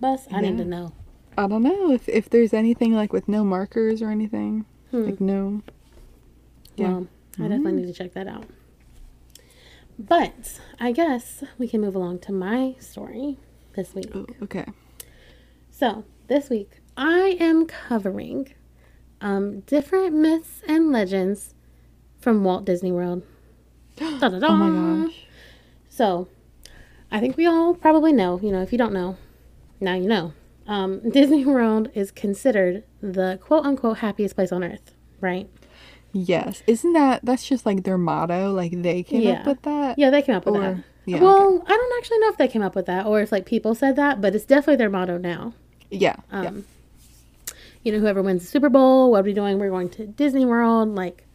[0.00, 0.26] bus?
[0.32, 0.92] I need to know.
[1.36, 4.64] I don't know if if there's anything like with no markers or anything.
[4.90, 5.04] Hmm.
[5.04, 5.62] Like no.
[6.76, 6.88] Yeah.
[6.88, 8.46] Well, I definitely need to check that out.
[9.98, 13.38] But I guess we can move along to my story
[13.74, 14.10] this week.
[14.14, 14.66] Oh, okay.
[15.70, 18.54] So, this week I am covering
[19.20, 21.54] um, different myths and legends
[22.18, 23.22] from Walt Disney World.
[23.96, 24.46] Da-da-da.
[24.46, 25.26] Oh my gosh.
[25.88, 26.28] So,
[27.10, 29.16] I think we all probably know, you know, if you don't know,
[29.80, 30.32] now you know.
[30.66, 35.48] Um, Disney World is considered the quote unquote happiest place on earth, right?
[36.12, 36.62] Yes.
[36.66, 38.52] Isn't that that's just like their motto?
[38.52, 39.40] Like they came Yeah.
[39.40, 39.98] up with that?
[39.98, 40.84] Yeah, they came up with Or- that.
[41.06, 43.46] yeah, well, I don't actually know if they came up with that or if like
[43.46, 45.54] people said that, but it's definitely their motto now.
[45.90, 46.16] Yeah.
[46.32, 46.40] yeah.
[46.48, 46.64] Um,
[47.82, 49.58] You know, whoever wins the Super Bowl, what are we doing?
[49.58, 50.94] We're going to Disney World.
[50.94, 51.26] Like,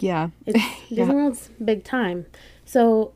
[0.00, 0.28] Yeah.
[0.44, 0.58] it's
[0.90, 1.04] Yeah.
[1.04, 2.26] Disney World's big time.
[2.66, 3.12] So,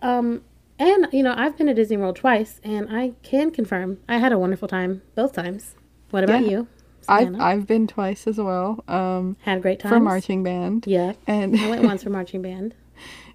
[0.00, 0.42] um,
[0.88, 4.32] and you know, I've been to Disney World twice, and I can confirm I had
[4.32, 5.74] a wonderful time both times.
[6.10, 6.50] What about Yeah.
[6.50, 6.66] you?
[7.08, 8.84] I've I've been twice as well.
[8.88, 10.84] Um had a great time for marching band.
[10.86, 12.74] Yeah, And I went once for marching band.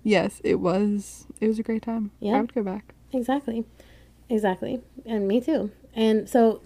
[0.04, 2.12] yes, it was it was a great time.
[2.20, 2.38] Yeah.
[2.38, 2.94] I would go back.
[3.14, 3.66] Exactly,
[4.30, 5.72] exactly, and me too.
[5.94, 6.62] And so,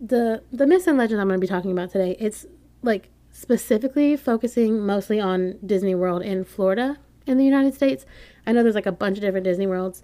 [0.00, 2.46] the the myths and legends I'm going to be talking about today, it's
[2.82, 8.04] like specifically focusing mostly on Disney World in Florida in the United States.
[8.46, 10.02] I know there's like a bunch of different Disney Worlds,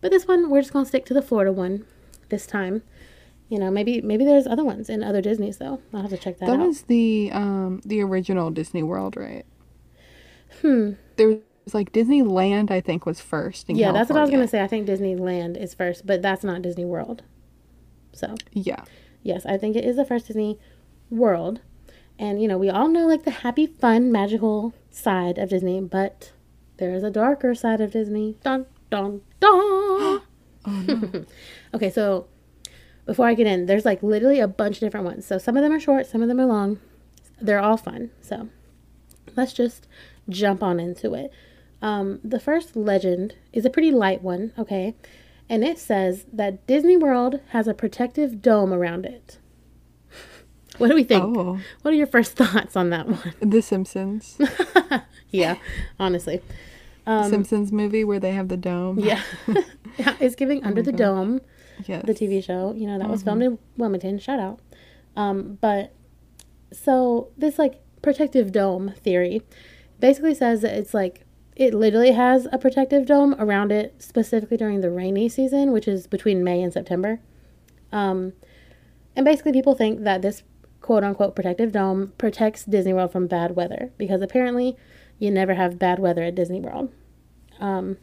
[0.00, 1.84] but this one we're just going to stick to the Florida one
[2.28, 2.82] this time.
[3.48, 5.80] You know, maybe maybe there's other ones in other Disney's though.
[5.94, 6.66] I'll have to check that, That out.
[6.66, 9.46] was the um the original Disney World, right?
[10.60, 10.92] hmm.
[11.16, 14.48] There was like Disneyland I think was first in Yeah, that's what I was gonna
[14.48, 14.62] say.
[14.62, 17.22] I think Disneyland is first, but that's not Disney World.
[18.12, 18.84] So, Yeah.
[19.22, 20.58] Yes, I think it is the first Disney
[21.10, 21.60] World.
[22.18, 26.32] And, you know, we all know like the happy, fun, magical side of Disney, but
[26.78, 28.36] there is a darker side of Disney.
[28.42, 30.22] Dun, dun, dun.
[31.74, 32.26] okay, so
[33.06, 35.26] before I get in, there's like literally a bunch of different ones.
[35.26, 36.78] So some of them are short, some of them are long.
[37.40, 38.10] They're all fun.
[38.20, 38.48] So
[39.34, 39.86] let's just
[40.28, 41.32] jump on into it.
[41.80, 44.94] Um, the first legend is a pretty light one, okay?
[45.48, 49.38] And it says that Disney World has a protective dome around it.
[50.76, 51.24] What do we think?
[51.24, 51.58] Oh.
[51.82, 53.34] What are your first thoughts on that one?
[53.40, 54.38] The Simpsons.
[55.30, 55.56] yeah,
[55.98, 56.40] honestly.
[57.28, 58.98] Simpsons movie where they have the dome.
[58.98, 59.22] Um, Yeah.
[59.98, 61.40] yeah it's giving Under the Dome,
[61.86, 62.04] Yes.
[62.04, 62.72] the TV show.
[62.76, 64.18] You know, that was filmed in Wilmington.
[64.18, 64.60] Shout out.
[65.16, 65.92] Um, but
[66.72, 69.42] so this like protective dome theory
[69.98, 71.24] basically says that it's like
[71.56, 76.06] it literally has a protective dome around it specifically during the rainy season, which is
[76.06, 77.20] between May and September.
[77.90, 78.32] Um,
[79.16, 80.44] and basically, people think that this
[80.80, 84.76] quote unquote protective dome protects Disney World from bad weather because apparently
[85.18, 86.92] you never have bad weather at Disney World.
[87.60, 87.96] Um,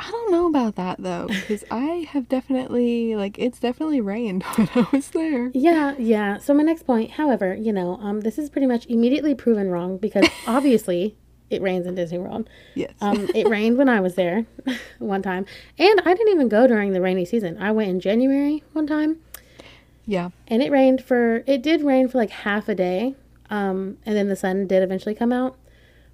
[0.00, 4.68] I don't know about that though, because I have definitely like it's definitely rained when
[4.74, 5.50] I was there.
[5.52, 6.38] yeah, yeah.
[6.38, 9.98] So my next point, however, you know, um, this is pretty much immediately proven wrong
[9.98, 11.16] because obviously
[11.50, 12.48] it rains in Disney World.
[12.74, 12.94] Yes.
[13.02, 14.46] Um, it rained when I was there
[14.98, 15.44] one time,
[15.78, 17.58] and I didn't even go during the rainy season.
[17.60, 19.18] I went in January one time,
[20.06, 20.30] yeah.
[20.48, 23.16] and it rained for it did rain for like half a day,
[23.50, 25.56] um, and then the sun did eventually come out.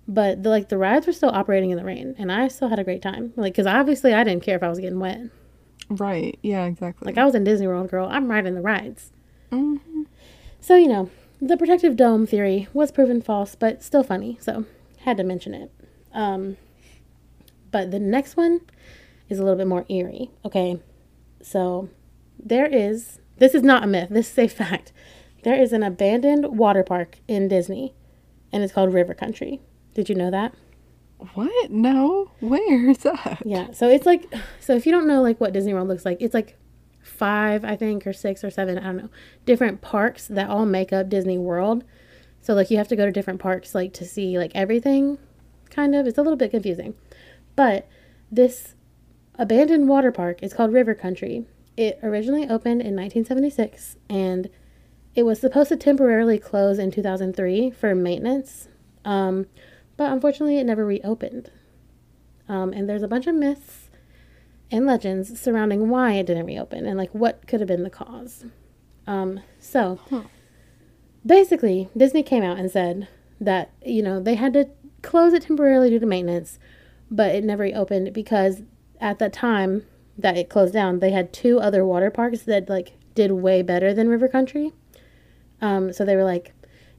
[0.08, 2.78] But the, like the rides were still operating in the rain, and I still had
[2.78, 3.32] a great time.
[3.36, 5.20] Like, because obviously I didn't care if I was getting wet.
[5.88, 6.38] Right.
[6.42, 6.64] Yeah.
[6.66, 7.06] Exactly.
[7.06, 8.08] Like I was in Disney World, girl.
[8.10, 9.12] I'm riding the rides.
[9.50, 9.76] hmm
[10.60, 14.38] So you know, the protective dome theory was proven false, but still funny.
[14.40, 14.64] So
[15.00, 15.70] had to mention it.
[16.12, 16.56] Um,
[17.70, 18.60] but the next one
[19.28, 20.30] is a little bit more eerie.
[20.44, 20.80] Okay,
[21.42, 21.88] so
[22.38, 23.18] there is.
[23.38, 24.08] This is not a myth.
[24.10, 24.92] This is a fact.
[25.42, 27.94] There is an abandoned water park in Disney,
[28.52, 29.60] and it's called River Country.
[29.96, 30.52] Did you know that?
[31.32, 31.70] What?
[31.70, 32.30] No.
[32.40, 33.40] Where is that?
[33.46, 33.70] Yeah.
[33.70, 34.30] So it's like,
[34.60, 36.58] so if you don't know like what Disney World looks like, it's like
[37.02, 39.08] five, I think, or six or seven, I don't know,
[39.46, 41.82] different parks that all make up Disney World.
[42.42, 45.16] So like you have to go to different parks like to see like everything,
[45.70, 46.06] kind of.
[46.06, 46.92] It's a little bit confusing,
[47.56, 47.88] but
[48.30, 48.74] this
[49.36, 51.46] abandoned water park is called River Country.
[51.78, 54.50] It originally opened in 1976 and
[55.14, 58.68] it was supposed to temporarily close in 2003 for maintenance,
[59.06, 59.46] um,
[59.96, 61.50] but unfortunately it never reopened.
[62.48, 63.90] Um, and there's a bunch of myths
[64.70, 68.44] and legends surrounding why it didn't reopen and like what could have been the cause.
[69.06, 70.22] Um, so Huh.
[71.24, 73.08] basically, Disney came out and said
[73.40, 74.68] that you know they had to
[75.02, 76.58] close it temporarily due to maintenance,
[77.10, 78.62] but it never reopened because
[79.00, 79.84] at that time
[80.18, 83.92] that it closed down, they had two other water parks that like did way better
[83.94, 84.72] than River Country.
[85.60, 86.52] Um, so they were like,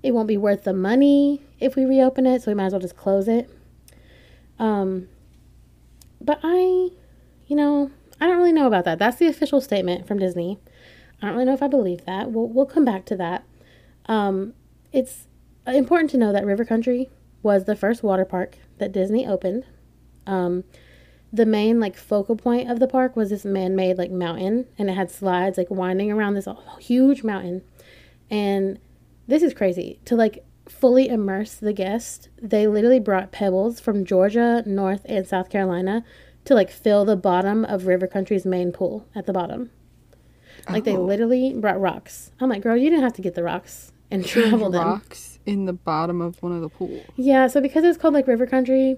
[0.04, 2.82] it won't be worth the money if we reopen it, so we might as well
[2.82, 3.50] just close it.
[4.60, 5.08] Um,
[6.22, 6.90] but I,
[7.48, 9.00] you know, I don't really know about that.
[9.00, 10.60] That's the official statement from Disney.
[11.22, 12.32] I don't really know if I believe that.
[12.32, 13.44] We'll we'll come back to that.
[14.06, 14.54] Um,
[14.92, 15.28] it's
[15.66, 17.10] important to know that River Country
[17.44, 19.66] was the first water park that Disney opened.
[20.26, 20.64] Um,
[21.32, 24.94] the main like focal point of the park was this man-made like mountain, and it
[24.94, 26.48] had slides like winding around this
[26.80, 27.64] huge mountain.
[28.30, 28.80] And
[29.28, 32.30] this is crazy to like fully immerse the guest.
[32.42, 36.04] They literally brought pebbles from Georgia, North, and South Carolina
[36.46, 39.70] to like fill the bottom of River Country's main pool at the bottom.
[40.70, 41.02] Like they Oh.
[41.04, 42.32] literally brought rocks.
[42.40, 44.86] I'm like, girl, you didn't have to get the rocks and travel them.
[44.86, 47.04] rocks in the bottom of one of the pools.
[47.16, 48.98] Yeah, so because it's called like River Country,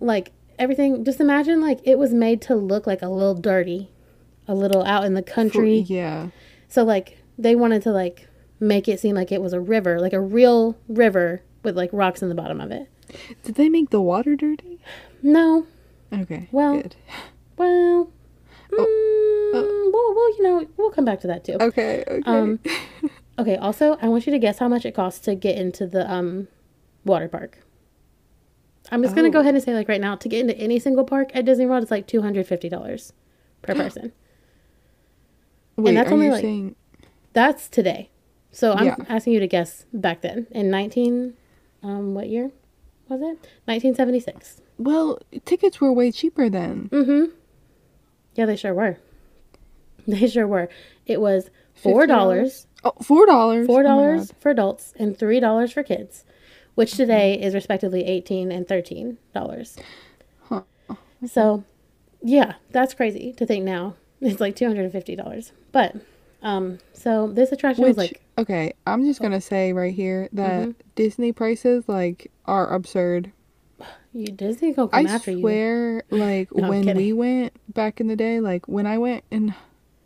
[0.00, 3.90] like everything, just imagine like it was made to look like a little dirty,
[4.48, 5.78] a little out in the country.
[5.80, 6.28] Yeah.
[6.68, 8.28] So like they wanted to like
[8.60, 12.22] make it seem like it was a river, like a real river with like rocks
[12.22, 12.88] in the bottom of it.
[13.44, 14.80] Did they make the water dirty?
[15.22, 15.66] No,
[16.12, 16.48] Okay.
[16.52, 16.96] Well, Good.
[17.56, 18.10] well,
[18.72, 21.56] Oh, mm, well, well, you know, we'll come back to that too.
[21.60, 22.04] Okay.
[22.06, 22.22] Okay.
[22.26, 22.58] Um,
[23.38, 26.10] Okay, also, I want you to guess how much it costs to get into the
[26.10, 26.48] um
[27.04, 27.58] water park.
[28.90, 29.42] I'm just gonna go Oh.
[29.42, 31.82] ahead and say like right now to get into any single park at Disney World,
[31.82, 33.12] it's like two hundred fifty dollars
[33.62, 34.12] per person.
[35.76, 36.76] Wait, that's are only you like- saying?
[37.34, 38.08] That's today.
[38.56, 38.96] So I'm Yeah.
[39.06, 41.34] asking you to guess back then in nineteen,
[41.82, 42.50] um, what year
[43.06, 43.36] was it?
[43.68, 44.62] Nineteen seventy six.
[44.78, 46.88] Well, tickets were way cheaper then.
[46.90, 47.32] Mm-hmm.
[48.34, 48.96] Yeah, they sure were.
[50.08, 50.70] They sure were.
[51.04, 53.66] It was four dollars, Oh, four dollars.
[53.66, 54.36] four Oh my dollars God.
[54.40, 56.24] for adults, and three dollars for kids,
[56.76, 59.76] which today is respectively eighteen and thirteen dollars.
[60.44, 60.62] Huh.
[61.26, 61.64] So,
[62.22, 63.96] yeah, that's crazy to think now.
[64.22, 65.52] It's like two hundred and fifty dollars.
[65.72, 65.96] But,
[66.42, 70.68] um, so this attraction Which, was like, okay, I'm just gonna say right here that
[70.68, 70.80] Mm-hmm.
[70.94, 73.32] Disney prices like are absurd.
[74.12, 75.40] you Disney I come after you.
[75.40, 79.54] swear, like No, when we went back in the day, like when I went and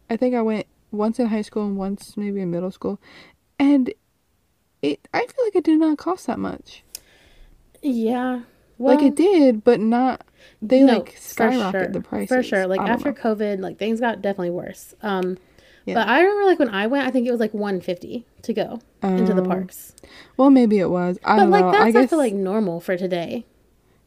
[0.09, 3.01] I think I went once in high school and once maybe in middle school,
[3.59, 3.93] and
[4.83, 6.83] it I feel like it did not cost that much.
[7.83, 8.43] Yeah.
[8.79, 10.25] Well, like it did, but not.
[10.62, 11.88] They No, like for skyrocketed sure.
[11.88, 12.66] the prices For sure.
[12.66, 13.14] Like after know.
[13.14, 14.95] COVID, like things got definitely worse.
[15.03, 15.38] Um
[15.87, 15.95] Yeah.
[15.95, 18.81] but I remember like when I went, I think it was like 150 to go
[19.03, 19.95] into the Um, parks.
[20.37, 21.19] Well, maybe it was.
[21.25, 21.73] I But don't like know.
[21.73, 23.45] that's I I, guess feel like normal for today.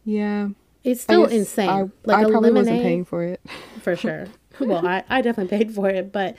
[0.05, 0.49] yeah.
[0.83, 1.69] It's still insane.
[1.69, 3.39] I, like I a probably lemonade wasn't paying for it.
[3.81, 4.27] for sure.
[4.59, 6.35] well, I, I definitely paid for it, but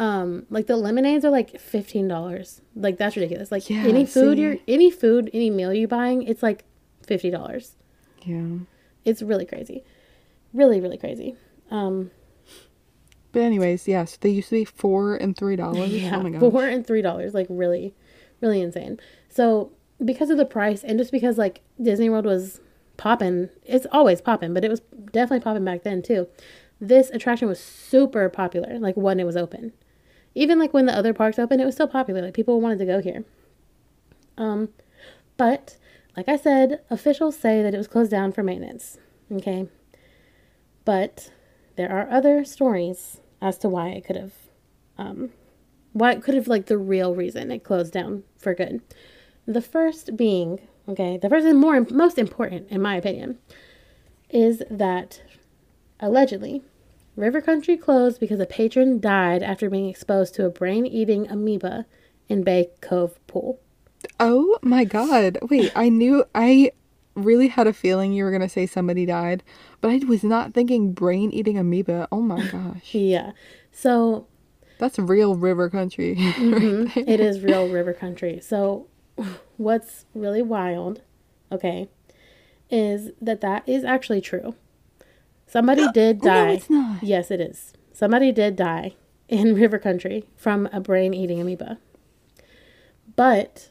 [0.00, 2.60] um like the lemonades are like $15.
[2.76, 3.50] Like that's ridiculous.
[3.52, 4.42] Like Yeah, any food see?
[4.42, 6.64] you're any food, any meal you're buying, it's like
[7.06, 7.70] $50.
[8.24, 8.58] Yeah.
[9.04, 9.84] It's really crazy.
[10.52, 11.36] Really, really crazy.
[11.70, 12.10] Um
[13.32, 15.90] But anyways, yes, they used to be four and three dollars.
[15.90, 17.94] Yeah, oh my four and three dollars, like really,
[18.40, 18.98] really insane.
[19.28, 19.72] So
[20.04, 22.60] because of the price and just because like Disney World was
[22.96, 24.80] popping, it's always popping, but it was
[25.12, 26.26] definitely popping back then too.
[26.80, 29.72] This attraction was super popular, like when it was open.
[30.34, 32.22] Even like when the other parks opened, it was still popular.
[32.22, 33.24] Like people wanted to go here.
[34.36, 34.68] Um,
[35.36, 35.76] but
[36.16, 38.98] like I said, officials say that it was closed down for maintenance.
[39.32, 39.66] Okay.
[40.84, 41.30] But
[41.78, 44.32] there are other stories as to why it could have,
[44.98, 45.30] um,
[45.92, 48.82] why it could have like the real reason it closed down for good.
[49.46, 53.38] The first being, okay, the first and more most important in my opinion,
[54.28, 55.22] is that
[56.00, 56.62] allegedly
[57.14, 61.86] River Country closed because a patron died after being exposed to a brain-eating amoeba
[62.28, 63.60] in Bay Cove pool.
[64.18, 65.38] Oh my god.
[65.42, 66.72] Wait, I knew I
[67.24, 69.42] really had a feeling you were going to say somebody died,
[69.80, 72.08] but I was not thinking brain eating amoeba.
[72.12, 72.94] Oh my gosh.
[72.94, 73.32] Yeah.
[73.72, 74.26] So
[74.78, 76.14] That's real river country.
[76.18, 78.40] mhm, it is real river country.
[78.40, 78.86] So
[79.56, 81.02] what's really wild,
[81.50, 81.88] okay,
[82.70, 84.54] is that that is actually true.
[85.46, 86.50] Somebody did No, die.
[86.52, 87.02] it's not.
[87.02, 87.72] Yes, it is.
[87.92, 88.94] Somebody did die
[89.28, 91.78] in river country from a brain eating amoeba.
[93.16, 93.70] But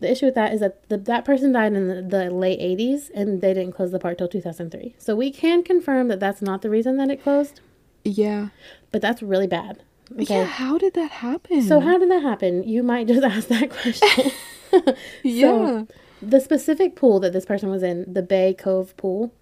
[0.00, 3.10] the issue with that is that the, that person died in the, the late 80s
[3.14, 4.94] and they didn't close the park till 2003.
[4.98, 7.60] So we can confirm that that's not the reason that it closed,
[8.04, 8.48] Yeah.
[8.92, 9.82] but that's really bad.
[10.16, 11.60] Yeah, how did that happen?
[11.62, 12.62] So how did that happen?
[12.62, 14.30] You might just ask that question.
[15.22, 15.84] Yeah.
[16.22, 19.32] the specific pool that this person was in, the Bay Cove pool,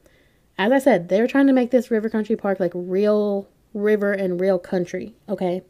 [0.58, 4.12] as I said, they were trying to make this river country park like real river
[4.12, 5.14] and real country.
[5.28, 5.62] Okay.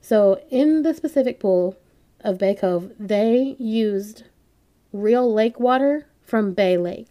[0.00, 1.76] So in the specific pool
[2.24, 4.24] of Bay Cove, they used
[4.92, 7.08] real lake water from Bay Lake,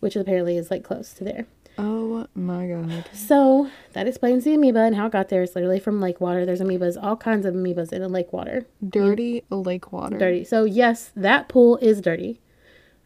[0.00, 1.46] which apparently is like close to there.
[1.80, 3.08] Oh my god.
[3.12, 5.42] So that explains the amoeba and how it got there.
[5.44, 6.44] It's literally from lake water.
[6.44, 8.66] There's amoebas, all kinds of amoebas in the lake water.
[8.86, 10.18] Dirty lake water.
[10.18, 10.42] Dirty.
[10.44, 12.40] So yes, that pool is dirty.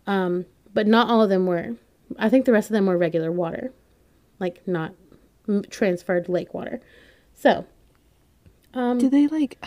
[0.06, 1.76] Um, but not all of them were.
[2.18, 3.72] I think the rest of them were regular water,
[4.38, 4.94] like not
[5.46, 6.80] m- transferred lake water.
[7.34, 7.66] So,
[8.72, 9.62] um, Do they like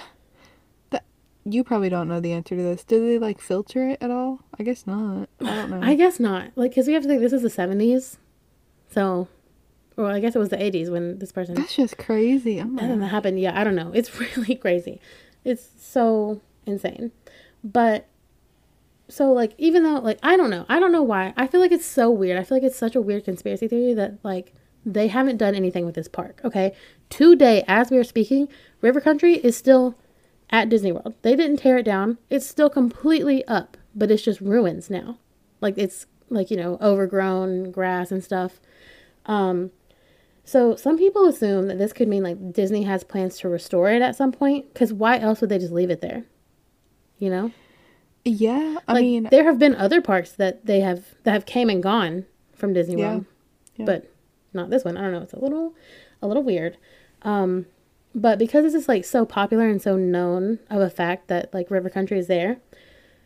[1.45, 2.83] you probably don't know the answer to this.
[2.83, 4.39] Do they like filter it at all?
[4.59, 5.29] I guess not.
[5.39, 5.81] I don't know.
[5.81, 6.51] I guess not.
[6.55, 8.17] Like, because we have to think this is the seventies,
[8.91, 9.27] so,
[9.95, 12.59] well, I guess it was the eighties when this person That's just crazy.
[12.59, 13.39] Oh and then that happened.
[13.39, 13.91] Yeah, I don't know.
[13.93, 14.99] It's really crazy.
[15.43, 17.11] It's so insane.
[17.63, 18.07] But
[19.07, 20.65] so like even though like I don't know.
[20.67, 21.33] I don't know why.
[21.37, 22.39] I feel like it's so weird.
[22.39, 24.53] I feel like it's such a weird conspiracy theory that like
[24.85, 26.41] they haven't done anything with this park.
[26.43, 26.73] Okay.
[27.09, 28.47] Today, as we are speaking,
[28.81, 29.95] River Country is still
[30.49, 31.13] at Disney World.
[31.21, 32.17] They didn't tear it down.
[32.29, 35.17] It's still completely up, but it's just ruins now.
[35.61, 38.59] Like it's like, you know, overgrown grass and stuff.
[39.25, 39.71] Um
[40.43, 44.01] so some people assume that this could mean like Disney has plans to restore it
[44.01, 44.71] at some point.
[44.73, 46.23] Because why else would they just leave it there?
[47.17, 47.51] You know,
[48.23, 51.69] Yeah, I like mean, there have been other parks that they have that have came
[51.69, 53.09] and gone from Disney Yeah.
[53.13, 53.25] World,
[53.77, 53.85] Yeah.
[53.85, 54.11] but
[54.53, 54.97] not this one.
[54.97, 55.21] I don't know.
[55.21, 55.73] It's a little,
[56.21, 56.77] a little weird.
[57.23, 57.65] Um,
[58.15, 61.69] but because this is like so popular and so known of a fact that like
[61.69, 62.57] River Country is there,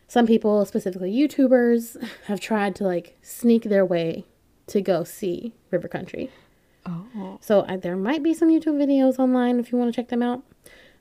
[0.08, 4.24] some people, specifically YouTubers, have tried to like sneak their way
[4.66, 6.30] to go see River Country.
[7.16, 10.08] oh, So I, there might be some YouTube videos online if you want to check
[10.08, 10.42] them out.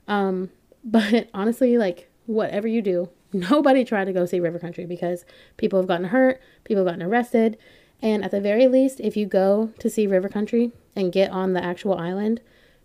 [0.07, 0.51] Um,
[0.83, 5.25] but honestly, like whatever you do, nobody try to go see River Country because
[5.57, 7.57] people have gotten hurt, people have gotten arrested,
[8.03, 11.53] and at the very least, if you go to see River Country and get on
[11.53, 12.39] the actual island,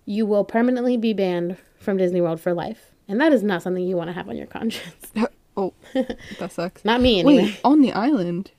[0.06, 3.82] you will permanently be banned from Disney World for life, and that is not something
[3.84, 5.12] you want to have on your conscience.
[5.56, 5.72] oh,
[6.38, 6.84] that sucks.
[6.84, 7.44] not me anyway.
[7.44, 8.50] Wait, on the island.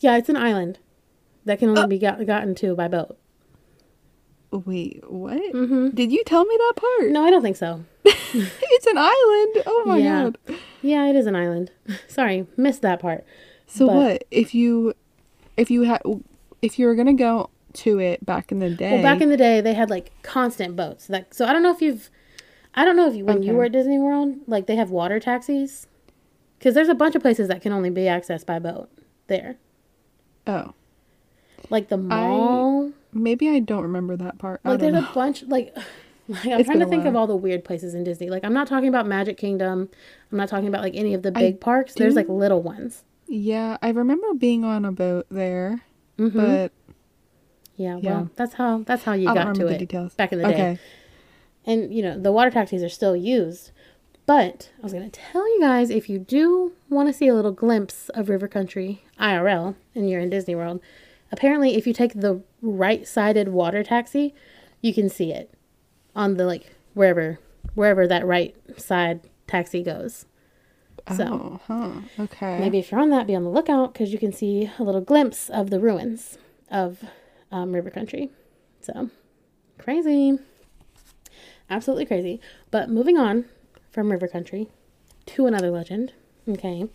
[0.00, 0.78] Yeah, it's an island
[1.44, 3.18] that can only be got, gotten to by boat.
[4.50, 5.40] Wait, what?
[5.94, 7.02] Did you tell me that part?
[7.02, 7.12] Mm-hmm.
[7.12, 7.84] No, I don't think so.
[8.04, 9.62] it's an island.
[9.66, 10.22] Oh my Yeah.
[10.24, 10.38] god.
[10.82, 11.70] Yeah, it is an island.
[12.08, 13.24] Sorry, missed that part.
[13.66, 14.94] So But- what if you,
[15.56, 16.02] if you had,
[16.62, 18.92] if you were gonna go to it back in the day?
[18.94, 21.08] Well, back in the day, they had like constant boats.
[21.08, 22.10] Like, so I don't know if you've,
[22.74, 25.18] I don't know if you when you were at Disney World, like they have water
[25.20, 25.86] taxis,
[26.58, 28.88] because there's a bunch of places that can only be accessed by boat
[29.26, 29.56] there,
[30.46, 30.74] oh,
[31.68, 32.92] like the mall.
[33.12, 34.60] maybe I don't remember that part.
[34.64, 35.00] I like there's know.
[35.08, 35.76] a bunch like.
[36.28, 38.30] Like, I'm It's trying to think of all the weird places in Disney.
[38.30, 39.88] Like I'm not talking about Magic Kingdom.
[40.30, 41.94] I'm not talking about like any of the big parks.
[41.94, 43.02] There's like little ones.
[43.26, 45.82] Yeah, I remember being on a boat there,
[46.20, 46.32] Mhm.
[46.34, 46.72] but
[47.80, 50.14] Yeah, well, that's how that's how you I don't got to it details.
[50.14, 50.52] back in the day.
[50.52, 50.78] okay.
[51.64, 53.70] and you know the water taxis are still used
[54.26, 57.34] but i was going to tell you guys if you do want to see a
[57.34, 60.80] little glimpse of river country irl and you're in disney world
[61.32, 64.34] apparently if you take the right sided water taxi
[64.82, 65.52] you can see it
[66.14, 67.38] on the like wherever
[67.74, 70.26] wherever that right side taxi goes
[71.16, 72.00] So Oh, huh.
[72.24, 72.58] Okay.
[72.60, 75.00] maybe if you're on that, be on the lookout because you can see a little
[75.00, 76.38] glimpse of the ruins
[76.70, 77.02] of
[77.50, 78.30] um, River Country.
[78.80, 79.10] So
[79.78, 80.38] crazy.
[81.68, 82.40] Absolutely crazy.
[82.70, 83.44] But moving on
[83.90, 84.68] from River Country
[85.26, 86.12] to another legend.
[86.48, 86.88] Okay.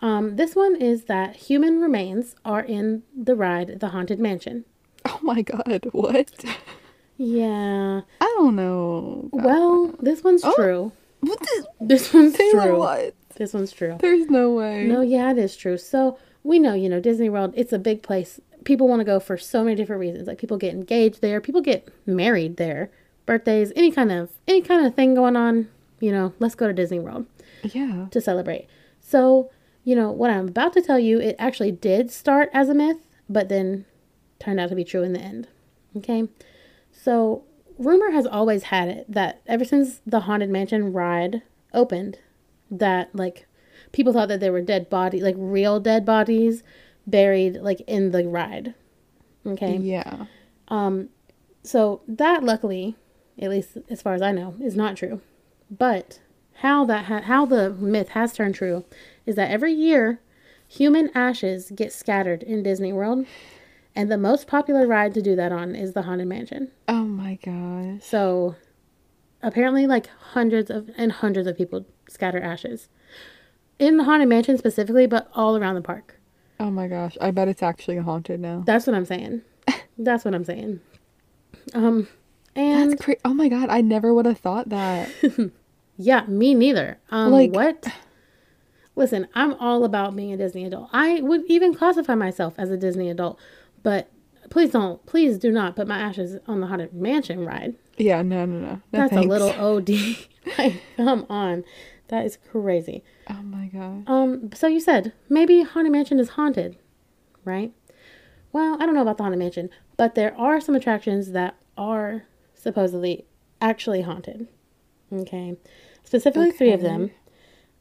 [0.00, 4.64] Um, this one is that human remains are in the ride The Haunted Mansion.
[5.04, 6.30] Oh my god, what?
[7.16, 8.02] Yeah.
[8.20, 9.28] I don't know.
[9.32, 10.54] Well, this one's Oh.
[10.54, 10.92] true.
[11.20, 12.78] What the, This one's true.
[12.78, 13.14] what?
[13.36, 13.96] This one's true.
[14.00, 14.84] There's no way.
[14.84, 15.76] No, yeah, it is true.
[15.76, 18.40] So we know, you know, Disney World, it's a big place.
[18.68, 20.28] People want to go for so many different reasons.
[20.28, 22.90] Like people get engaged there, people get married there,
[23.24, 26.74] birthdays, any kind of any kind of thing going on, you know, let's go to
[26.74, 27.24] Disney World
[27.62, 28.08] Yeah.
[28.10, 28.66] to celebrate.
[29.00, 29.50] So,
[29.84, 32.98] you know, what I'm about to tell you, it actually did start as a myth,
[33.26, 33.86] but then
[34.38, 35.48] turned out to be true in the end.
[35.96, 36.28] Okay?
[36.92, 37.44] So,
[37.78, 41.40] rumor has always had it that ever since the Haunted Mansion ride
[41.72, 42.18] opened,
[42.70, 43.46] that like
[43.92, 46.62] people thought that there were dead body, like real dead bodies
[47.10, 48.74] buried like in the ride.
[49.46, 49.76] Okay?
[49.76, 50.26] Yeah.
[50.68, 51.08] Um
[51.62, 52.96] so that luckily,
[53.38, 55.20] at least as far as I know, is not true.
[55.70, 56.20] But
[56.56, 58.84] how that ha- how the myth has turned true
[59.26, 60.20] is that every year
[60.66, 63.26] human ashes get scattered in Disney World,
[63.94, 66.70] and the most popular ride to do that on is the Haunted Mansion.
[66.86, 68.02] Oh my gosh.
[68.04, 68.56] So
[69.42, 72.88] apparently like hundreds of and hundreds of people scatter ashes
[73.78, 76.17] in the Haunted Mansion specifically, but all around the park.
[76.60, 77.16] Oh my gosh.
[77.20, 78.62] I bet it's actually haunted now.
[78.66, 79.42] That's what I'm saying.
[79.98, 80.80] That's what I'm saying.
[81.74, 82.08] Um
[82.56, 83.20] and That's.
[83.24, 83.68] Oh my god.
[83.68, 85.08] I never would have thought that.
[86.00, 86.98] Yeah, me neither.
[87.10, 87.84] Um, Like- what?
[88.94, 90.90] Listen, I'm all about being a Disney adult.
[90.92, 93.36] I would even classify myself as a Disney adult,
[93.82, 94.08] but
[94.48, 97.74] please don't, please do not put my ashes on the Haunted Mansion ride.
[97.96, 98.22] yeah.
[98.22, 98.44] No.
[98.46, 98.58] No.
[98.60, 98.68] No.
[98.68, 99.26] no That's thanks.
[99.26, 99.90] a little OD.
[100.58, 101.64] like, come on,
[102.08, 103.02] that is crazy.
[103.28, 104.04] Oh my god.
[104.06, 106.76] Um, so you said maybe Haunted Mansion is haunted,
[107.44, 107.72] right?
[108.52, 112.24] Well, I don't know about the Haunted Mansion, but there are some attractions that are
[112.54, 113.26] supposedly
[113.60, 114.48] actually haunted.
[115.12, 115.56] Okay.
[116.04, 117.10] Specifically three of them.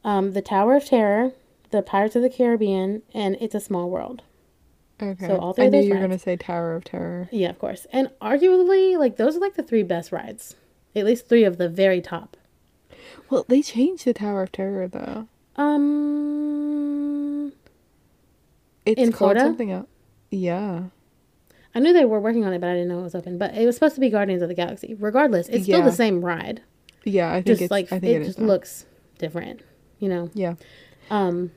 [0.04, 1.34] Um, the Tower of Terror,
[1.72, 4.24] the Pirates of the Caribbean, and It's a Small World.
[5.02, 5.28] Okay.
[5.28, 7.30] So all three I knew you were gonna say Tower of Terror.
[7.32, 7.86] Yeah, of course.
[7.92, 10.56] And arguably, like those are like the three best rides.
[10.96, 12.37] At least three of the very top.
[13.30, 15.28] Well, they changed the Tower of Terror though.
[15.56, 17.52] Um
[18.86, 19.42] It's In called Florida?
[19.42, 19.88] something else.
[20.32, 20.84] Yeah.
[21.76, 23.38] I knew they were working on it, but I didn't know it was open.
[23.38, 24.96] But it was supposed to be Guardians of the Galaxy.
[24.98, 25.86] Regardless, it's still Yeah.
[25.86, 26.62] the same ride.
[27.04, 27.30] Yeah.
[27.32, 28.46] I think Just it's like I think it, it just now.
[28.48, 28.86] looks
[29.20, 29.62] different,
[30.00, 30.30] you know.
[30.34, 30.56] Yeah.
[31.10, 31.52] Um,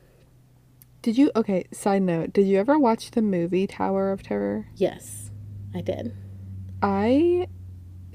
[1.03, 1.31] Did you?
[1.35, 1.65] Okay.
[1.73, 2.33] Side note.
[2.33, 4.67] Did you ever watch the movie Tower of Terror?
[4.77, 5.31] yes,
[5.75, 6.13] I did.
[6.83, 7.47] I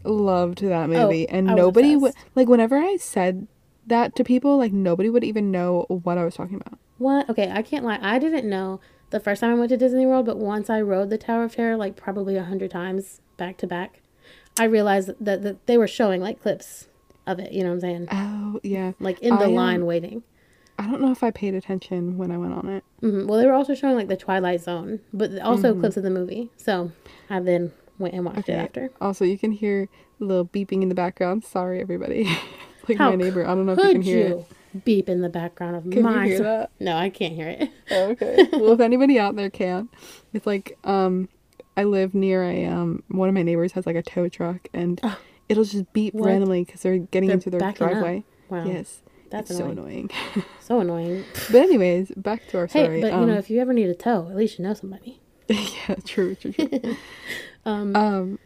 [0.06, 3.48] loved that movie, and Oh, I nobody would like whenever I said
[3.88, 6.80] that to people, like nobody would even know what I was talking about.
[6.98, 7.30] What?
[7.30, 8.00] Okay, I can't lie.
[8.02, 8.80] I didn't know
[9.10, 11.56] the first time I went to Disney World, but once I rode the Tower of
[11.56, 14.02] Terror, like probably a hundred times back to back,
[14.58, 16.88] I realized that, that they were showing like clips
[17.28, 17.52] of it.
[17.52, 18.08] You know what I'm saying?
[18.12, 18.94] Oh yeah.
[19.00, 20.24] Like in the I, um, line waiting.
[20.80, 22.84] I don't know if I paid attention when I went on it.
[23.02, 25.80] hmm Well, they were also showing like the Twilight Zone, but also Mm-hmm.
[25.82, 26.50] clips of the movie.
[26.58, 26.92] So
[27.30, 28.92] I then went and watched it after.
[29.02, 29.88] Also, you can hear
[30.20, 31.44] a little beeping in the background.
[31.44, 32.26] Sorry, everybody.
[32.90, 33.46] like How my neighbor.
[33.46, 34.46] I don't know if you can hear you
[34.84, 36.26] beep in the background of Can you my?
[36.28, 36.72] hear that?
[36.80, 37.62] No, I can't hear it.
[37.64, 37.70] it.
[37.92, 38.48] Oh, okay.
[38.54, 39.90] well, if anybody out there can,
[40.34, 41.30] it's like um,
[41.78, 45.00] I live near a um, one of my neighbors has like a tow truck, and
[45.50, 46.26] it'll just beep What?
[46.26, 47.92] randomly because they're getting They're into their backing up.
[47.94, 48.24] driveway.
[48.50, 49.02] Wow, Yes.
[49.30, 49.70] that's annoying.
[49.70, 50.10] so annoying.
[50.62, 51.24] So annoying.
[51.52, 52.96] but anyways, back to our story.
[52.96, 54.74] Hey, but you um, know, if you ever need a tow, at least you know
[54.74, 55.22] somebody.
[55.48, 56.96] yeah, true, true, true.
[57.66, 58.40] Um, um,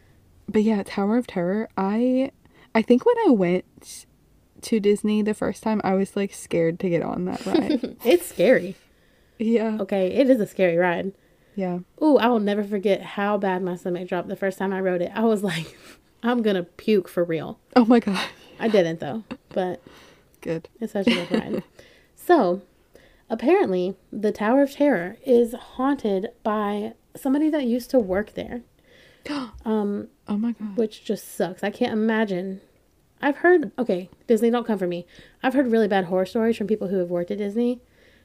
[0.48, 1.68] but yeah, Tower of Terror.
[1.76, 2.30] I,
[2.74, 4.06] I think when I went
[4.62, 7.96] to Disney the first time, I was like scared to get on that ride.
[8.04, 8.76] it's scary.
[9.38, 11.12] yeah, Okay, it is a scary ride.
[11.54, 11.80] yeah.
[12.02, 15.02] Ooh, I will never forget how bad my stomach dropped the first time I rode
[15.02, 15.12] it.
[15.14, 15.76] I was like,
[16.22, 17.58] I'm gonna puke for real.
[17.76, 18.20] Oh my god,
[18.58, 19.82] I didn't though, but
[20.42, 20.68] good.
[20.80, 21.62] it's such a good ride.
[22.14, 22.60] So,
[23.30, 28.60] apparently, the Tower of Terror is haunted by somebody that used to work there,
[29.66, 30.76] Oh my god.
[30.76, 31.62] which just sucks.
[31.64, 32.60] I can't imagine.
[33.20, 35.06] I've heard, okay, Disney, don't come for me.
[35.42, 37.80] I've heard really bad horror stories from people who have worked at Disney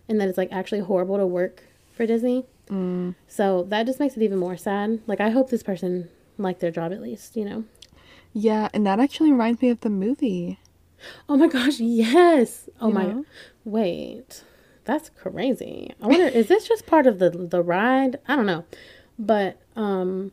[0.08, 2.46] and that it's like actually horrible to work for Disney.
[3.28, 5.00] So that just makes it even more sad.
[5.08, 7.64] Like, I hope this person liked their job at least, you know?
[8.34, 10.60] Yeah, and that actually reminds me of the movie.
[11.30, 12.70] Oh my gosh, yes.
[12.82, 13.26] Oh You my, know?
[13.66, 14.43] wait,
[14.86, 15.93] that's crazy.
[16.02, 18.20] I wonder, is this just part of the the ride?
[18.28, 18.66] I don't know,
[19.20, 20.32] but um,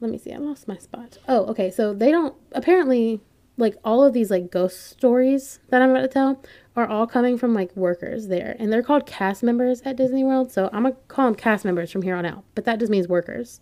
[0.00, 0.32] let me see.
[0.32, 1.18] I lost my spot.
[1.28, 1.70] Oh, okay.
[1.70, 3.20] So they don't apparently
[3.56, 6.42] like all of these like ghost stories that I'm about to tell
[6.74, 10.50] are all coming from like workers there, and they're called cast members at Disney World.
[10.50, 13.06] So I'm gonna call them cast members from here on out, but that just means
[13.06, 13.60] workers.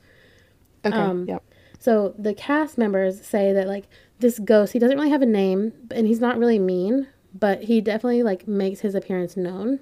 [0.84, 0.97] Okay.
[0.97, 1.43] Um, yep.
[1.78, 3.86] So the cast members say that like
[4.20, 7.80] this ghost, he doesn't really have a name, and he's not really mean, but he
[7.80, 9.80] definitely like makes his appearance known,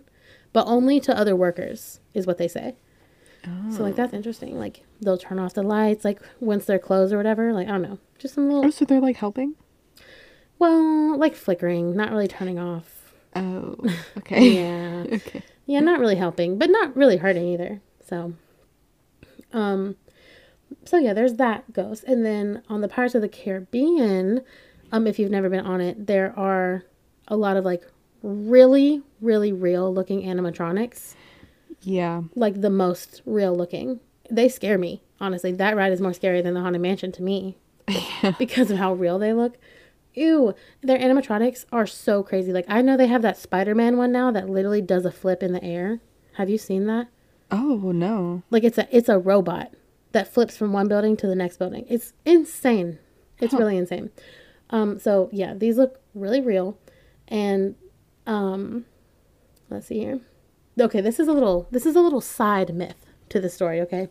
[0.52, 2.76] but only to other workers is what they say.
[3.70, 4.59] So like that's interesting.
[4.59, 7.53] Like they'll turn off the lights like once they're closed or whatever.
[7.53, 8.66] Like I don't know, just some little.
[8.66, 9.55] Oh, so they're like helping?
[10.59, 13.12] well, like flickering, not really turning off.
[13.34, 13.76] Oh,
[14.18, 14.55] okay.
[14.55, 15.05] Yeah.
[15.12, 15.42] okay.
[15.66, 17.80] Yeah, not really helping, but not really hurting either.
[18.07, 18.34] So,
[19.53, 19.97] um,
[20.84, 24.42] so yeah, there's that ghost, and then on the Pirates of the Caribbean,
[24.92, 26.84] um, if you've never been on it, there are
[27.26, 27.82] a lot of like
[28.22, 31.14] really, really real looking animatronics,
[31.87, 32.22] Yeah.
[32.34, 34.01] like the most real looking.
[34.30, 35.53] They scare me honestly.
[35.53, 37.57] That ride is more scary than the Haunted Mansion to me
[38.39, 39.57] because of how real they look.
[40.14, 42.53] Ew, their animatronics are so crazy.
[42.53, 45.53] Like I know they have that Spider-Man one now that literally does a flip in
[45.53, 46.01] the air.
[46.34, 47.09] Have you seen that?
[47.51, 48.43] Oh no.
[48.51, 49.72] Like it's a it's a robot
[50.12, 51.84] that flips from one building to the next building.
[51.89, 52.99] It's insane.
[53.39, 53.61] It's Huh.
[53.61, 54.11] really insane.
[54.70, 56.76] Um so yeah, these look really real
[57.28, 57.76] and
[58.26, 58.87] um
[59.70, 60.20] let's see here.
[60.79, 64.09] Okay, this is a little this is a little side myth to the story, okay?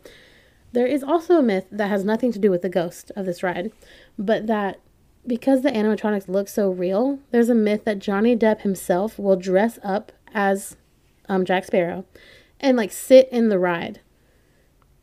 [0.71, 3.43] There is also a myth that has nothing to do with the ghost of this
[3.43, 3.71] ride,
[4.17, 4.79] but that
[5.27, 9.79] because the animatronics look so real, there's a myth that Johnny Depp himself will dress
[9.83, 10.75] up as
[11.29, 12.05] um, Jack Sparrow
[12.59, 14.01] and like sit in the ride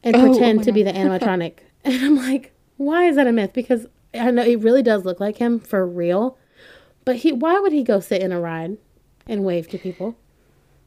[0.05, 1.55] and Oh, oh pretend my to be the animatronic.
[1.85, 3.53] and I'm like, why is that a myth?
[3.53, 6.37] Because I know it really does look like him for real,
[7.05, 8.77] but he why would he go sit in a ride
[9.27, 10.17] and wave to people?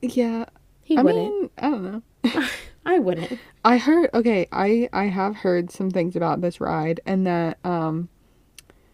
[0.01, 0.45] Yeah.
[0.85, 1.33] He I wouldn't.
[1.41, 2.01] mean, I don't know.
[2.85, 3.39] I wouldn't.
[3.65, 8.07] I heard okay, I I have heard some things about this ride and that um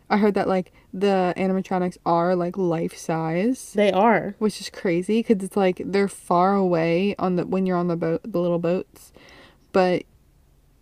[0.10, 4.36] I heard that like the animatronics are like life size, They are.
[4.40, 7.98] which is crazy cuz it's like they're far away on the when you're on the
[7.98, 9.12] boat, the little boats,
[9.74, 10.04] but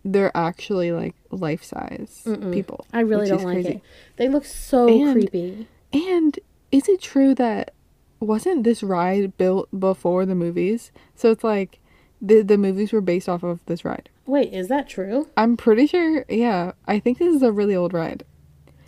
[0.04, 2.52] they're actually like life size Mm-mm.
[2.52, 2.86] people.
[2.92, 3.68] I really don't like crazy.
[3.74, 3.82] it.
[4.16, 5.66] They look so And- creepy.
[5.92, 6.38] And
[6.70, 7.74] is it true that
[8.20, 10.92] wasn't this ride built before the movies?
[11.14, 11.80] So it's like
[12.20, 14.08] the the movies were based off of this ride.
[14.26, 15.28] Wait, is that true?
[15.36, 16.24] I'm pretty sure.
[16.28, 18.24] Yeah, I think this is a really old ride.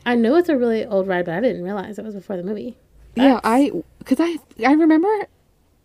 [0.04, 2.42] I know it's a really old ride, but I didn't realize it was before the
[2.42, 2.76] movie.
[3.14, 5.08] Yeah, I because I I remember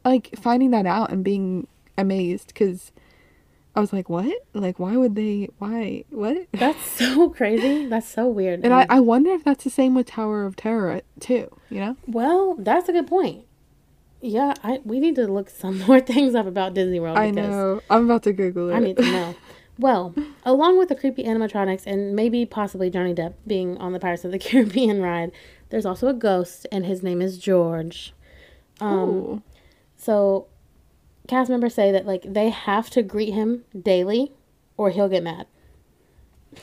[0.05, 1.67] like finding that out and being
[1.97, 2.91] amazed because
[3.77, 4.35] I was like, what?
[4.55, 5.49] Like, why would they?
[5.59, 6.03] Why?
[6.09, 6.47] What?
[6.51, 7.85] That's so crazy.
[7.85, 8.65] That's so weird.
[8.65, 11.55] And I I wonder if that's the same with Tower of Terror too.
[11.69, 11.97] You know?
[12.07, 13.45] well, that's a good point.
[14.19, 17.19] Yeah, I we need to look some more things up about Disney World.
[17.19, 17.81] I know.
[17.87, 18.73] I'm about to Google it.
[18.73, 19.35] I need to know.
[19.79, 24.25] Well, along with the creepy animatronics and maybe possibly Johnny Depp being on the Pirates
[24.25, 25.31] of the Caribbean ride,
[25.69, 28.11] there's also a ghost, and his name is George.
[28.81, 29.41] Um, Ooh.
[29.95, 30.47] so
[31.27, 34.31] cast members say that like they have to greet him daily,
[34.77, 35.47] or he'll get mad.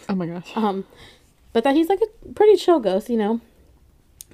[0.09, 0.57] Oh my gosh.
[0.57, 0.87] Um,
[1.53, 3.41] but that he's like a pretty chill ghost, you know.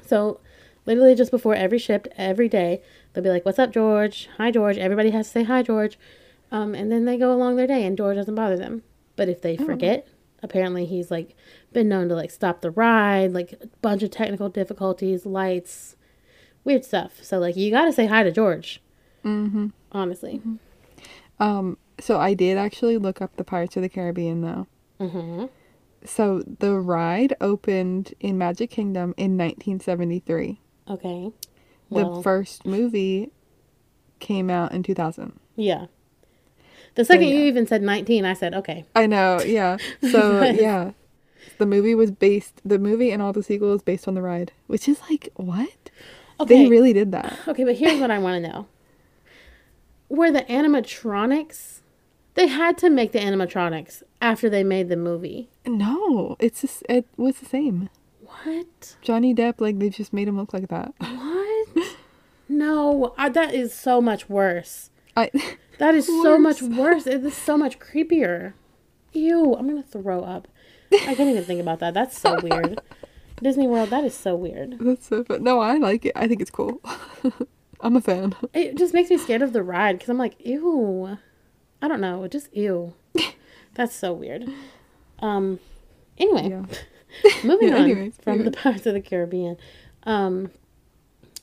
[0.07, 0.41] So,
[0.87, 4.29] literally, just before every shift, every day, they'll be like, "What's up, George?
[4.39, 5.99] Hi, George." Everybody has to say hi, George.
[6.53, 8.83] Um, and then they go along their day, and George doesn't bother them.
[9.17, 10.09] But if they forget,
[10.43, 11.37] apparently he's like
[11.73, 15.97] been known to like stop the ride, like a bunch of technical difficulties, lights,
[16.65, 17.23] weird stuff.
[17.23, 18.81] So like you got to say hi to George.
[19.25, 19.69] Mm-hmm.
[19.93, 20.41] Honestly.
[21.39, 21.79] Um.
[21.99, 24.67] So I did actually look up the Pirates of the Caribbean though.
[25.01, 25.47] Mm-hmm.
[26.05, 30.61] So the ride opened in Magic Kingdom in 1973.
[30.89, 31.31] Okay.
[31.91, 33.31] The first movie
[34.21, 35.39] came out in 2000.
[35.57, 35.87] yeah.
[36.97, 37.47] The second you yeah.
[37.47, 38.85] even said 19, I said, okay.
[38.97, 39.77] I know, yeah.
[40.11, 40.91] So yeah,
[41.59, 42.61] the movie was based.
[42.65, 45.91] The movie and all the sequels based on the ride, which is like what
[46.41, 46.65] Okay.
[46.65, 47.39] they really did that.
[47.47, 48.67] Okay, but here's what I want to know.
[50.11, 51.81] Were the animatronics?
[52.35, 55.49] They had to make the animatronics after they made the movie.
[55.67, 57.89] No, it's just, it was the same.
[58.21, 58.97] What?
[59.03, 60.93] Johnny Depp, like they just made him look like that.
[60.99, 61.97] What?
[62.49, 64.91] no, I, that is so much worse.
[65.17, 65.31] I
[65.79, 66.77] That is so much Worse.
[66.77, 67.07] worse.
[67.07, 68.53] It is so much creepier.
[69.15, 70.47] Ew, I'm gonna throw up.
[70.93, 71.95] I can't even think about that.
[71.95, 72.79] That's so weird.
[73.43, 74.77] Disney World, that is so weird.
[74.79, 75.43] that's so fun.
[75.43, 76.13] No, I like it.
[76.15, 76.83] I think it's cool.
[77.83, 78.35] I'm a fan.
[78.55, 81.19] It just makes me scared of the ride because I'm like, ew.
[81.83, 82.95] I don't know, just ew.
[83.75, 84.49] That's so weird.
[85.21, 85.59] Um.
[86.19, 86.65] Anyway, Yeah.
[87.45, 88.57] moving Yeah, on anyways, from the anyways.
[88.63, 89.57] Pirates of the Caribbean,
[90.05, 90.51] um,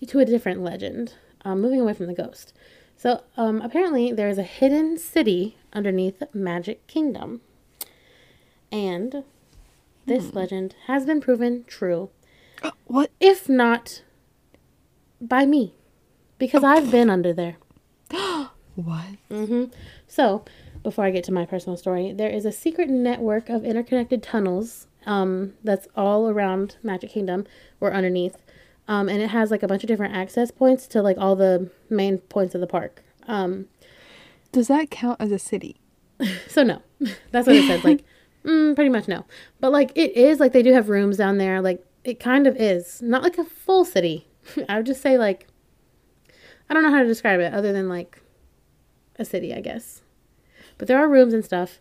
[0.07, 1.13] to a different legend.
[1.43, 2.53] Um, moving away from the ghost.
[2.97, 7.41] So, um, apparently there is a hidden city underneath Magic Kingdom,
[8.71, 9.23] and
[10.05, 10.37] this Hmm.
[10.37, 12.09] legend has been proven true.
[12.85, 13.11] What?
[13.19, 14.01] if not
[15.21, 15.73] by me,
[16.37, 17.57] because I've been under there.
[18.75, 19.05] What?
[19.31, 19.65] hmm
[20.07, 20.45] So,
[20.83, 24.85] before I get to my personal story, there is a secret network of interconnected tunnels
[25.07, 27.47] um, that's all around Magic Kingdom
[27.81, 28.37] or underneath.
[28.87, 31.71] Um, and it has like a bunch of different access points to like all the
[31.89, 33.03] main points of the park.
[33.27, 33.65] Um,
[34.51, 35.77] Does that count as a city?
[36.47, 36.81] so, no,
[37.31, 37.83] that's what it says.
[37.83, 38.03] Like,
[38.45, 39.25] mm, pretty much no.
[39.59, 41.61] But like, it is like they do have rooms down there.
[41.61, 43.01] Like, it kind of is.
[43.01, 44.27] Not like a full city.
[44.69, 45.47] I would just say like,
[46.69, 48.21] I don't know how to describe it other than like
[49.17, 50.01] a city, I guess.
[50.77, 51.79] But there are rooms and stuff,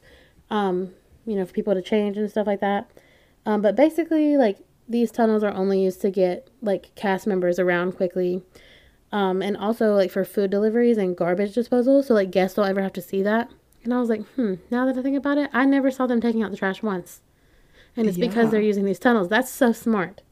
[0.50, 0.92] um,
[1.26, 2.90] you know, for people to change and stuff like that.
[3.44, 4.58] Um, but basically, like
[4.88, 8.42] these tunnels are only used to get like cast members around quickly,
[9.12, 12.02] um, and also like for food deliveries and garbage disposal.
[12.02, 13.50] So like guests don't ever have to see that.
[13.84, 14.54] And I was like, hmm.
[14.70, 17.20] Now that I think about it, I never saw them taking out the trash once,
[17.96, 19.28] and it's because they're using these tunnels.
[19.28, 20.22] That's so smart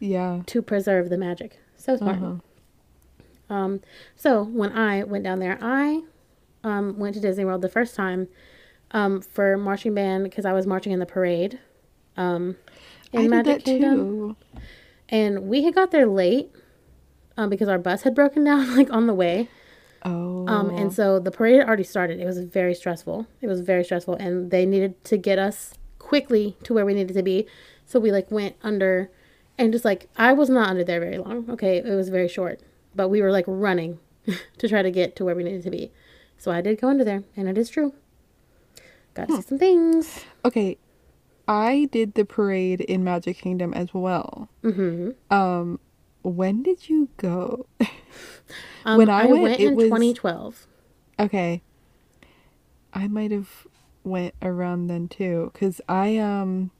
[0.00, 0.42] Yeah.
[0.46, 1.58] to preserve the magic.
[1.76, 2.16] So smart.
[2.16, 2.34] Uh-huh.
[3.48, 3.80] Um,
[4.14, 6.02] so when I went down there, I
[6.64, 8.28] um, went to Disney World the first time
[8.90, 11.58] um, for marching band because I was marching in the parade
[12.16, 12.56] um,
[13.12, 14.60] in I Magic that Kingdom, too.
[15.08, 16.50] and we had got there late
[17.36, 19.48] um, because our bus had broken down like on the way.
[20.04, 20.46] Oh.
[20.46, 22.20] Um, and so the parade had already started.
[22.20, 23.26] It was very stressful.
[23.40, 27.14] It was very stressful, and they needed to get us quickly to where we needed
[27.14, 27.46] to be.
[27.86, 29.10] So we like went under,
[29.58, 31.50] and just like I was not under there very long.
[31.50, 32.60] Okay, it was very short,
[32.96, 33.98] but we were like running
[34.58, 35.92] to try to get to where we needed to be.
[36.38, 37.92] So I did go under there, and it is true.
[39.14, 40.24] Got to see some things.
[40.44, 40.78] okay.
[41.48, 44.48] I did the parade in Magic Kingdom as well.
[44.62, 45.78] hmm Um,
[46.22, 47.66] when did you go?
[48.84, 50.66] Um, When I I, went, went, in was- 2012.
[51.18, 51.62] Okay.
[52.92, 53.66] I might have
[54.04, 56.70] went around then too cuz I um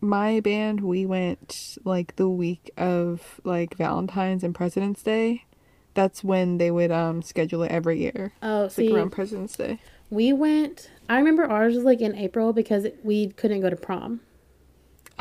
[0.00, 5.44] my band we went like the week of like Valentine's and President's Day.
[5.94, 8.32] That's when they would um schedule it every year.
[8.42, 9.78] Oh, It's like see, around President's Day.
[10.08, 10.90] we went.
[11.08, 14.20] I remember ours was like in April because we couldn't go to prom.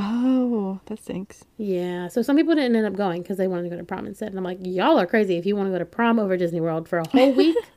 [0.02, 1.44] Oh, that stinks.
[1.58, 4.06] Yeah, so some people didn't end up going because they wanted to go to prom
[4.06, 4.30] instead.
[4.30, 6.62] And I'm like, y'all are crazy if you want to go to prom over Disney
[6.62, 7.58] World for a whole week.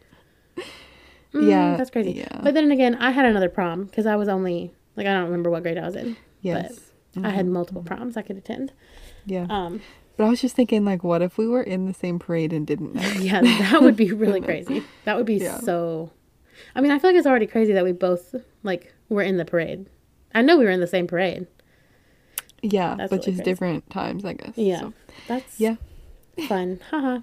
[1.34, 2.12] Mm, Yeah, that's crazy.
[2.12, 2.40] yeah.
[2.42, 5.48] But then again, I had another prom because I was only like I don't remember
[5.48, 6.14] what grade I was in.
[6.42, 6.91] Yes.
[7.22, 8.72] I had multiple proms I could attend.
[9.26, 9.46] Yeah.
[9.50, 9.80] Um,
[10.16, 12.66] But I was just thinking like what if we were in the same parade and
[12.66, 13.02] didn't know?
[13.20, 14.82] yeah, that would be really crazy.
[15.04, 15.58] That would be Yeah.
[15.60, 16.10] so.
[16.74, 19.44] I mean, I feel like it's already crazy that we both like were in the
[19.44, 19.86] parade.
[20.34, 21.46] I know we were in the same parade.
[22.62, 23.42] Yeah, That's but really just crazy.
[23.42, 24.52] different times, I guess.
[24.56, 24.92] Yeah, So,
[25.26, 25.76] that's yeah.
[26.48, 26.78] fun.
[26.90, 27.18] Haha.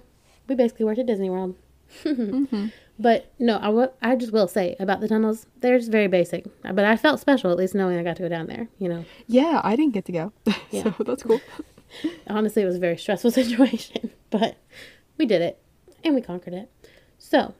[0.48, 1.56] we basically worked at Disney World.
[2.04, 2.66] Mm-hmm.
[3.00, 3.56] But no,
[4.02, 6.44] I I just will say about the tunnels, they're just very basic.
[6.62, 8.68] But I felt special at least knowing I got to go down there.
[8.78, 10.32] You know, Yeah, I didn't get to go.
[10.70, 10.92] Yeah.
[10.96, 11.40] so that's cool.
[12.26, 14.56] honestly, it was a very stressful situation, but
[15.16, 15.58] we did it
[16.04, 16.70] and we conquered it.
[17.18, 17.54] So,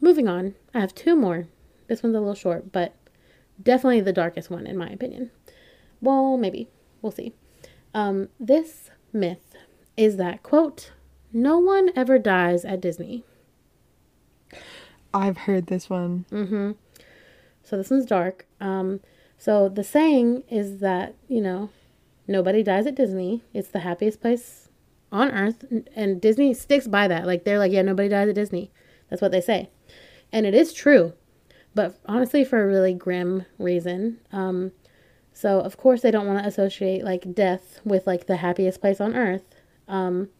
[0.00, 1.48] moving on, I have two more.
[1.88, 2.94] This one's a little short, but
[3.60, 5.32] definitely the darkest one in my opinion.
[6.00, 6.68] Well, maybe
[7.02, 7.34] we'll see.
[7.92, 9.56] Um, this myth
[9.96, 10.92] is that quote,
[11.32, 13.24] "No one ever dies at Disney."
[15.16, 16.24] I've heard this one.
[16.30, 16.72] Mm-hmm.
[17.62, 18.46] So this one's dark.
[18.60, 19.00] Um,
[19.38, 21.70] so the saying is that you know
[22.26, 23.42] nobody dies at Disney.
[23.52, 24.68] It's the happiest place
[25.12, 25.64] on earth,
[25.94, 27.26] and- Disney sticks by that.
[27.26, 28.70] Like they're like, yeah, nobody dies at Disney.
[29.08, 29.70] That's what they say,
[30.32, 31.12] and it is true.
[31.74, 34.18] But honestly, for a really grim reason.
[34.32, 34.72] Um,
[35.32, 39.00] so of course they don't want to associate like death with like the happiest place
[39.02, 39.44] on earth.
[39.86, 40.30] Um,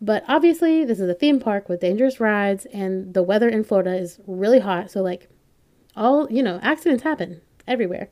[0.00, 3.96] but obviously this is a theme park with dangerous rides, and the weather in Florida
[3.96, 4.90] is really hot.
[4.90, 5.28] So like
[5.96, 8.08] all you know accidents happen everywhere.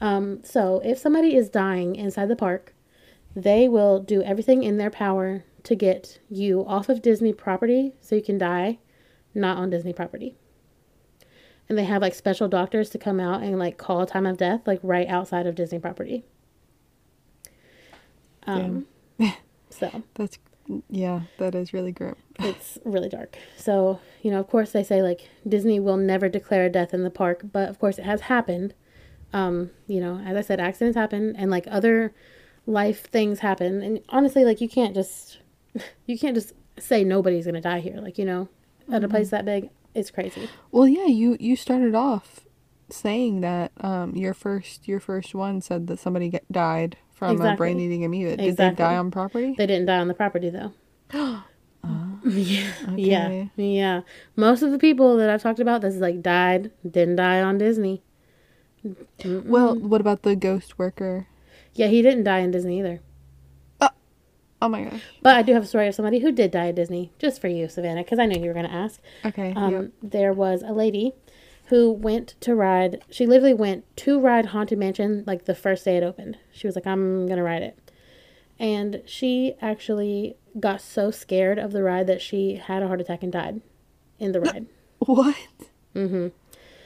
[0.00, 2.74] Um, so if somebody is dying inside the park
[3.34, 8.14] they will do everything in their power to get you off of disney property so
[8.14, 8.78] you can die
[9.34, 10.34] not on disney property.
[11.68, 14.36] And they have like special doctors to come out and like call a time of
[14.36, 16.24] death like right outside of disney property.
[18.46, 18.86] Um,
[19.70, 20.02] so.
[20.14, 20.38] That's
[20.88, 22.16] yeah, that is really grim.
[22.38, 23.36] it's really dark.
[23.56, 27.02] So, you know, of course they say like Disney will never declare a death in
[27.02, 28.74] the park, but of course it has happened.
[29.32, 32.12] Um, you know, as I said, accidents happen and like other
[32.66, 33.82] life things happen.
[33.82, 35.38] And honestly, like you can't just
[36.06, 38.00] you can't just say nobody's gonna die here.
[38.00, 38.48] Like, you know,
[38.92, 40.48] at a place that big, it's crazy.
[40.70, 42.40] Well, yeah, you you started off
[42.92, 47.56] saying that um your first your first one said that somebody get, died from a
[47.56, 48.36] brain eating amoeba.
[48.36, 48.82] Did Exactly.
[48.82, 49.54] they die on property?
[49.56, 50.72] They didn't die on the property though.
[51.82, 52.20] Oh.
[52.24, 52.72] Yeah.
[52.94, 53.26] Yeah.
[53.26, 53.50] Okay.
[53.56, 54.00] Yeah.
[54.36, 58.02] Most of the people that I've talked about that's like died didn't die on Disney.
[59.24, 61.26] Well, what about the ghost worker?
[61.72, 63.00] Yeah, he didn't die in Disney either.
[64.62, 65.00] Oh my gosh.
[65.22, 67.48] But I do have a story of somebody who did die at Disney, just for
[67.48, 69.00] you, Savannah, because I knew you were going to ask.
[69.24, 69.54] Okay.
[69.56, 69.90] Um, yep.
[70.02, 71.14] There was a lady
[71.70, 73.02] who went to ride.
[73.10, 76.36] She literally went to ride Haunted Mansion like the first day it opened.
[76.52, 77.90] She was like, "I'm gonna ride it,"
[78.58, 83.22] and she actually got so scared of the ride that she had a heart attack
[83.22, 83.60] and died
[84.18, 84.66] in the ride.
[84.98, 85.36] What?
[85.94, 86.28] Mm-hmm.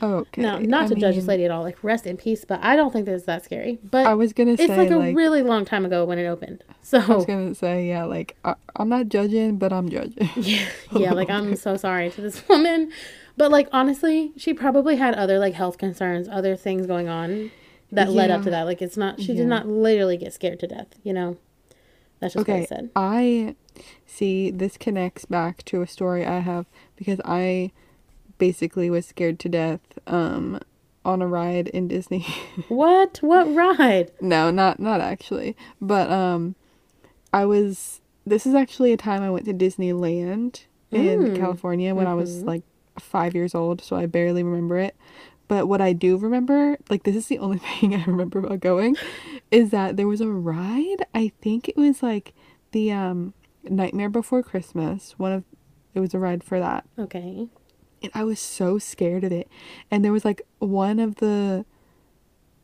[0.03, 0.43] Okay.
[0.43, 1.63] Now, not I to judge this lady at all.
[1.63, 2.45] Like, rest in peace.
[2.45, 3.79] But I don't think that it's that scary.
[3.83, 6.27] But I was gonna say it's like a like really long time ago when it
[6.27, 6.63] opened.
[6.83, 10.29] So I was gonna say yeah, like I, I'm not judging, but I'm judging.
[10.37, 11.13] yeah, yeah.
[11.13, 12.93] Like I'm so sorry to this woman,
[13.37, 17.51] but like honestly, she probably had other like health concerns, other things going on
[17.93, 18.65] that led up to that.
[18.65, 19.21] Like it's not.
[19.21, 19.39] She Yeah.
[19.39, 20.89] did not literally get scared to death.
[21.03, 21.37] You know.
[22.21, 22.91] That's just what I Okay, said.
[22.97, 23.55] I
[24.07, 26.67] see this connects back to a story I have
[26.97, 27.71] because I
[28.39, 30.61] basically was scared to death um
[31.05, 32.25] on a ride in Disney.
[32.69, 33.19] What?
[33.19, 34.11] What ride?
[34.21, 35.57] no, not not actually.
[35.81, 36.55] But um
[37.33, 41.37] I was this is actually a time I went to Disneyland in Mm.
[41.37, 42.47] California when I was Mhm.
[42.47, 42.63] like
[42.99, 44.97] 5 years old, so I barely remember it.
[45.47, 48.97] But what I do remember, like this is the only thing I remember about going,
[49.51, 51.07] is that there was a ride.
[51.15, 52.33] I think it was like
[52.73, 53.35] the um
[53.65, 55.15] Nightmare Before Christmas.
[55.19, 55.45] One of
[55.95, 56.85] it was a ride for that.
[56.99, 57.49] Okay.
[58.03, 59.49] And I was so scared of it.
[59.91, 61.65] And there was like one of the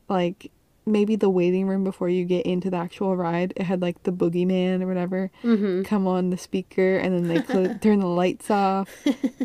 [0.09, 0.51] like
[0.91, 3.53] maybe the waiting room before you get into the actual ride.
[3.57, 5.83] It had like the boogeyman or whatever Mm-hmm.
[5.83, 8.89] come on the speaker and then they clo- turn the lights off.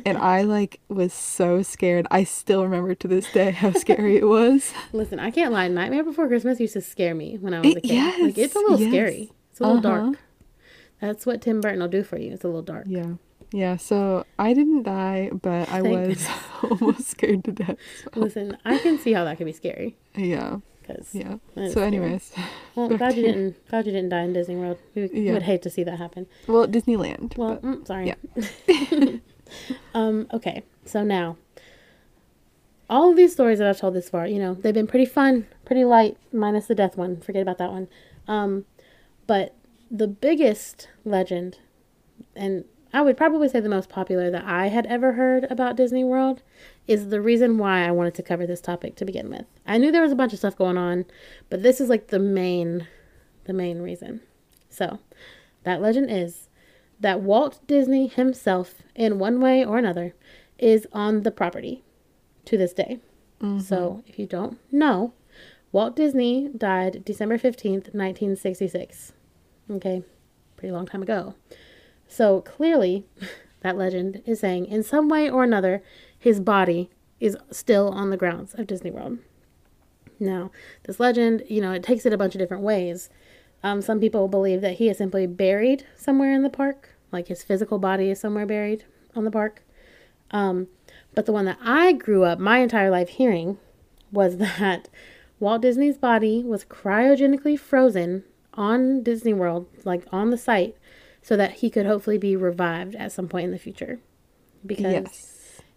[0.06, 2.06] And I like was so scared.
[2.12, 4.72] I still remember to this day how scary it was.
[4.94, 5.68] Listen, I can't lie.
[5.68, 8.22] Nightmare Before Christmas used to scare me when I was a It- kid.
[8.24, 9.32] like it's a little yes, scary.
[9.52, 10.06] It's a little Uh-huh.
[10.08, 10.20] dark.
[11.02, 12.32] That's what Tim Burton will do for you.
[12.34, 12.86] It's a little dark.
[12.88, 13.14] Yeah.
[13.52, 16.28] Yeah, so I didn't die, but I Thank was
[16.64, 17.78] almost scared to death.
[18.14, 19.96] so- Listen, I can see how that could be scary.
[20.16, 21.38] Yeah, Because yeah.
[21.70, 22.32] So, anyways,
[22.76, 23.68] well, glad you didn't.
[23.70, 24.78] Glad you didn't die in Disney World.
[24.94, 25.34] We Yeah.
[25.34, 26.28] would hate to see that happen.
[26.48, 27.38] well, Disneyland.
[27.38, 28.08] Well, mm, sorry.
[28.08, 29.18] yeah.
[29.94, 30.28] um.
[30.34, 30.64] Okay.
[30.86, 31.38] So now,
[32.90, 35.48] all of these stories that I've told this far, you know, they've been pretty fun,
[35.66, 37.20] pretty light, minus the death one.
[37.22, 37.88] Forget about that one.
[38.28, 38.66] Um,
[39.28, 39.56] but
[39.90, 41.58] the biggest legend,
[42.36, 46.04] and I would probably say the most popular that I had ever heard about Disney
[46.04, 46.44] World,
[46.88, 49.46] is the reason why I wanted to cover this topic to begin with.
[49.66, 51.06] I knew there was a bunch of stuff going on,
[51.50, 52.88] but this is like the main,
[53.46, 54.22] the main reason.
[54.70, 55.00] So,
[55.64, 56.48] that legend is
[57.00, 60.14] that Walt Disney himself, in one way or another,
[60.58, 61.84] is on the property
[62.46, 63.00] to this day.
[63.42, 63.60] Mm-hmm.
[63.60, 65.14] So, if you don't know,
[65.72, 69.12] Walt Disney died December 15th, 1966.
[69.70, 70.04] Okay,
[70.56, 71.36] pretty long time ago.
[72.08, 73.06] So, clearly,
[73.62, 75.84] that legend is saying in some way or another,
[76.26, 79.20] his body is still on the grounds of Disney World.
[80.20, 80.50] Now,
[80.86, 83.12] this legend, you know, it takes it a bunch of different ways.
[83.62, 87.44] Um, some people believe that he is simply buried somewhere in the park, like his
[87.44, 89.62] physical body is somewhere buried on the park.
[90.32, 90.68] Um,
[91.14, 93.60] but the one that I grew up my entire life hearing
[94.12, 94.90] was that
[95.40, 98.24] Walt Disney's body was cryogenically frozen
[98.56, 100.76] on Disney World, like on the site,
[101.22, 104.00] so that he could hopefully be revived at some point in the future.
[104.66, 105.35] Because yes.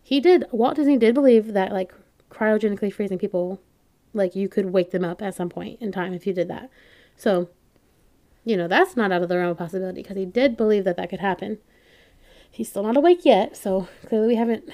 [0.08, 1.92] He did, Walt Disney did believe that like
[2.30, 3.60] cryogenically freezing people,
[4.14, 6.70] like you could wake them up at some point in time if you did that.
[7.14, 7.50] So,
[8.42, 10.96] you know, that's not out of the realm of possibility because he did believe that
[10.96, 11.58] that could happen.
[12.50, 14.70] He's still not awake yet, so clearly we haven't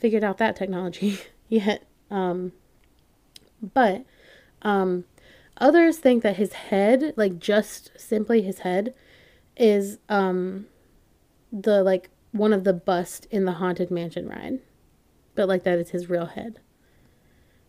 [0.00, 1.84] figured out that technology yet.
[2.10, 2.50] Um,
[3.62, 4.04] but
[4.62, 5.04] um,
[5.56, 8.92] others think that his head, like just simply his head,
[9.56, 10.66] is um,
[11.52, 14.58] the like one of the bust in the haunted mansion ride,
[15.36, 16.58] but like that is his real head.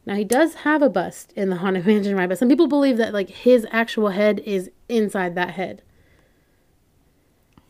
[0.07, 2.97] Now he does have a bust in the haunted mansion ride, but some people believe
[2.97, 5.83] that like his actual head is inside that head.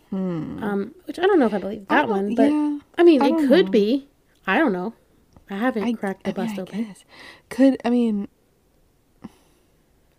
[0.09, 0.63] Hmm.
[0.63, 3.21] Um, which I don't know if I believe that don't- one, but yeah, I mean,
[3.21, 3.71] I it could know.
[3.71, 4.07] be.
[4.47, 4.93] I don't know.
[5.49, 6.83] I haven't I cracked the I mean, bust I open.
[6.85, 7.03] guess.
[7.49, 8.27] Could I mean?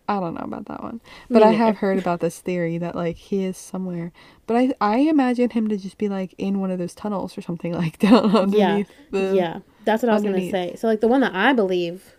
[0.08, 3.16] I don't know about that one, but I have heard about this theory that like
[3.16, 4.12] he is somewhere.
[4.46, 7.42] But I I imagine him to just be like in one of those tunnels or
[7.42, 9.34] something like down underneath the.
[9.34, 10.76] yeah, that's what I was gonna say.
[10.76, 12.16] So like the one that I believe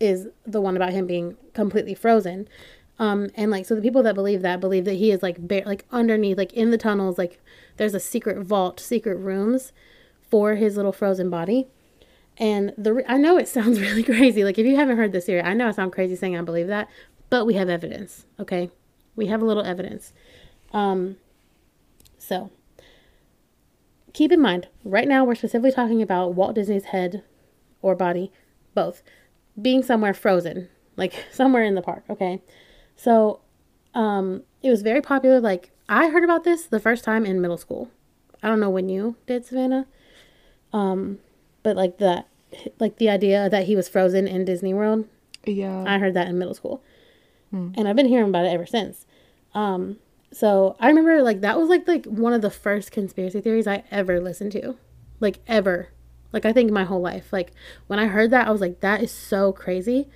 [0.00, 2.48] is the one about him being completely frozen.
[2.98, 5.62] Um, and like so the people that believe that believe that he is like bare,
[5.64, 7.40] like underneath, like in the tunnels, like
[7.76, 9.72] there's a secret vault, secret rooms
[10.30, 11.68] for his little frozen body.
[12.36, 14.44] And the re- I know it sounds really crazy.
[14.44, 16.66] Like if you haven't heard this theory, I know I sound crazy saying I believe
[16.66, 16.88] that,
[17.30, 18.26] but we have evidence.
[18.38, 18.70] Okay,
[19.16, 20.12] we have a little evidence.
[20.72, 21.16] Um,
[22.18, 22.50] so
[24.12, 27.22] keep in mind, right now we're specifically talking about Walt Disney's head
[27.82, 28.30] or body,
[28.74, 29.02] both,
[29.60, 32.40] being somewhere frozen, like somewhere in the park, okay?
[32.96, 33.40] So,
[33.94, 35.40] um, it was very popular.
[35.40, 37.90] Like, I heard about this the first time in middle school.
[38.42, 39.86] I don't know when you did, Savannah.
[40.72, 41.18] Um,
[41.62, 42.28] but like that,
[42.78, 45.06] like the idea that he was frozen in Disney World.
[45.44, 45.84] Yeah.
[45.86, 46.82] I heard that in middle school,
[47.52, 49.06] and I've been hearing about it ever since.
[49.54, 49.96] Um,
[50.32, 53.82] so I remember like that was like like one of the first conspiracy theories I
[53.90, 54.76] ever listened to,
[55.18, 55.88] like ever,
[56.32, 57.32] like I think my whole life.
[57.32, 57.52] Like
[57.88, 60.08] when I heard that, I was like, that is so crazy.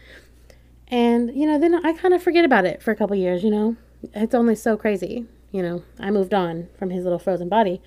[0.89, 3.43] And you know, then I kind of forget about it for a couple years.
[3.43, 3.76] You know,
[4.14, 5.26] it's only so crazy.
[5.51, 7.80] You know, I moved on from his little frozen body.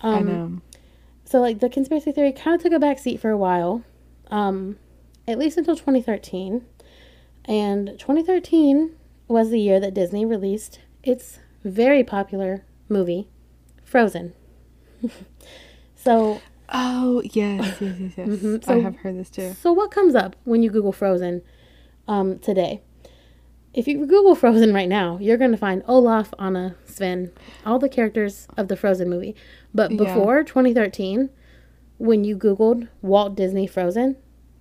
[0.00, 0.60] I Um, know.
[1.24, 3.82] so like the conspiracy theory kind of took a back seat for a while,
[4.30, 4.78] um,
[5.26, 6.64] at least until 2013.
[7.46, 8.94] And 2013
[9.28, 13.28] was the year that Disney released its very popular movie,
[13.84, 14.32] Frozen.
[15.96, 18.28] so Oh yes, yes, yes, yes.
[18.28, 19.54] Mhm, I have heard this too.
[19.60, 21.42] so what comes up when you Google Frozen
[22.08, 22.80] um, today?
[23.72, 27.30] If you Google Frozen right now, you're going to find Olaf, Anna, Sven,
[27.66, 29.36] all the characters of the Frozen movie.
[29.74, 29.98] But Yeah.
[29.98, 31.28] before 2013,
[31.98, 34.16] when you Googled Walt Disney Frozen,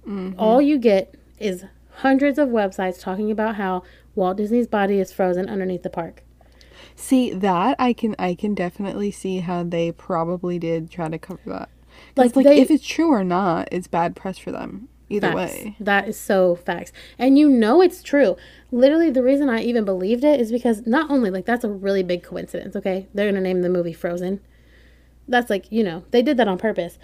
[0.05, 0.38] Mm-hmm.
[0.39, 1.63] all you get is
[1.97, 3.83] hundreds of websites talking about how
[4.15, 6.23] Walt Disney's body is frozen underneath the park.
[6.95, 11.41] See that I can I can definitely see how they probably did try to cover
[11.47, 11.69] that.
[12.15, 14.89] Like, Like, they- if it's true or not, it's bad press for them.
[15.07, 15.35] Either Facts.
[15.53, 15.75] way.
[15.79, 16.91] That is so facts.
[17.19, 18.37] And you know it's true.
[18.71, 22.01] Literally, the reason I even believed it is because not only, like, that's a really
[22.01, 23.05] big coincidence, okay?
[23.13, 24.39] They're going to name the movie Frozen.
[25.27, 26.97] That's like, you know, they did that on purpose.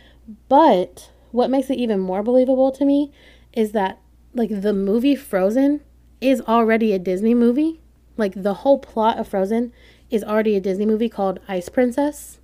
[0.50, 3.12] But what makes it even more believable to me
[3.54, 4.00] is that,
[4.34, 5.82] like, the movie Frozen
[6.20, 7.82] is already a Disney movie.
[8.18, 9.74] Like, the whole plot of Frozen
[10.10, 12.40] is already a Disney movie called Ice Princess.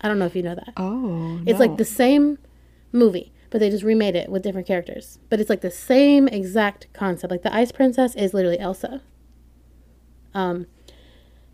[0.00, 0.72] I don't know if you know that.
[0.76, 1.40] Oh.
[1.46, 1.66] It's no.
[1.66, 2.38] like the same
[2.92, 5.18] movie, but they just remade it with different characters.
[5.28, 7.30] But it's like the same exact concept.
[7.30, 9.02] Like the Ice Princess is literally Elsa.
[10.34, 10.66] Um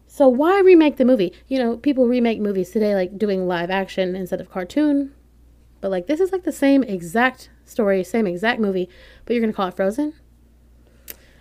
[0.07, 1.33] so why remake the movie?
[1.49, 5.15] You know, people remake movies today like doing live action instead of cartoon.
[5.81, 8.89] But like this is like the same exact story, same exact movie,
[9.25, 10.15] but you're going to call it Frozen?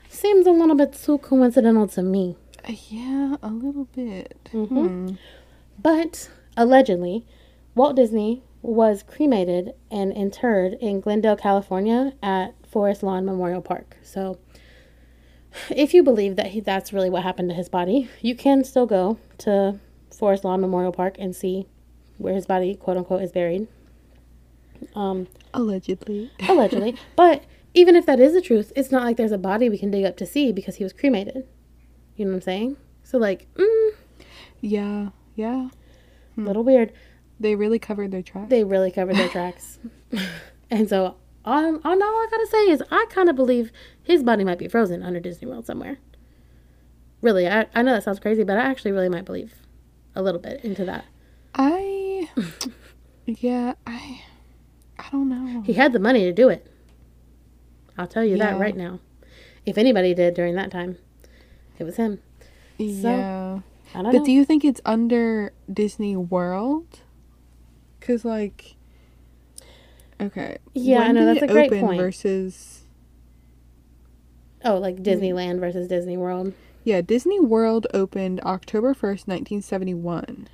[0.09, 2.35] Seems a little bit too coincidental to me.
[2.67, 4.37] Uh, yeah, a little bit.
[4.53, 4.87] Mm-hmm.
[4.87, 5.09] Hmm.
[5.81, 7.25] But allegedly,
[7.75, 13.97] Walt Disney was cremated and interred in Glendale, California at Forest Lawn Memorial Park.
[14.03, 14.37] So,
[15.69, 18.85] if you believe that he, that's really what happened to his body, you can still
[18.85, 19.79] go to
[20.15, 21.65] Forest Lawn Memorial Park and see
[22.17, 23.67] where his body, quote unquote, is buried.
[24.95, 26.31] Um, Allegedly.
[26.47, 26.95] allegedly.
[27.15, 29.91] but even if that is the truth, it's not like there's a body we can
[29.91, 31.47] dig up to see because he was cremated.
[32.15, 32.77] You know what I'm saying?
[33.03, 33.91] So, like, mm,
[34.59, 35.09] Yeah.
[35.35, 35.69] Yeah.
[36.37, 36.91] a little weird.
[37.39, 38.49] They really covered their tracks.
[38.49, 39.79] they really covered their tracks.
[40.69, 43.71] and so all, all, all I gotta say is I kind of believe
[44.03, 45.97] his body might be frozen under Disney World somewhere.
[47.21, 49.53] Really, I, I know that sounds crazy, but I actually really might believe
[50.15, 51.05] a little bit into that.
[51.55, 52.29] I.
[53.25, 54.21] yeah, I.
[55.13, 55.61] Oh, don't know.
[55.61, 56.65] He had the money to do it.
[57.97, 58.99] I'll tell you that right now.
[59.65, 60.97] If anybody did during that time,
[61.77, 62.19] it was him.
[62.77, 63.59] yeah.
[63.93, 64.25] I don't But know.
[64.25, 67.01] do you think it's under Disney World?
[67.99, 68.75] Cause like,
[70.19, 70.57] okay.
[70.73, 71.99] Yeah, I know, that's a great open point.
[71.99, 72.81] Versus
[74.63, 75.59] oh, like Disneyland mm.
[75.59, 76.53] versus Disney World.
[76.83, 80.47] yeah, Disney World opened October first, nineteen seventy one.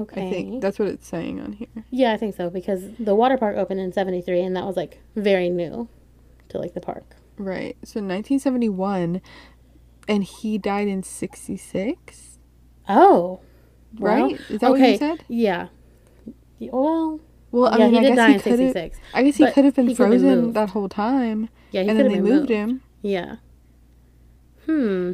[0.00, 0.26] Okay.
[0.26, 1.68] I think that's what it's saying on here.
[1.90, 5.00] Yeah, I think so because the water park opened in 73 and that was like
[5.16, 5.88] very new
[6.48, 7.16] to like the park.
[7.36, 7.76] Right.
[7.84, 9.20] So nineteen seventy one,
[10.08, 12.38] and he died in sixty six.
[12.88, 13.40] Oh.
[13.98, 14.40] well, Right?
[14.50, 15.24] Is that what you said?
[15.28, 15.68] Yeah.
[16.58, 17.20] Well,
[17.50, 18.58] Well, I yeah, mean, he I did guess die he in could have.
[18.72, 18.98] 66.
[19.14, 21.98] I guess he could have been could've been frozen that whole time, Yeah, he and
[21.98, 22.48] then they moved moved.
[22.50, 22.82] him.
[23.02, 23.36] Yeah.
[24.66, 25.12] Hmm.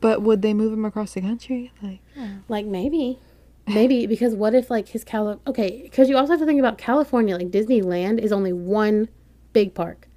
[0.00, 1.72] But would they move him across the country?
[1.82, 2.00] Like,
[2.48, 3.20] Like maybe.
[3.68, 6.78] Maybe because what if like his Cali Okay, because you also have to think about
[6.78, 7.36] California.
[7.36, 9.08] Like Disneyland is only one
[9.52, 10.08] big park,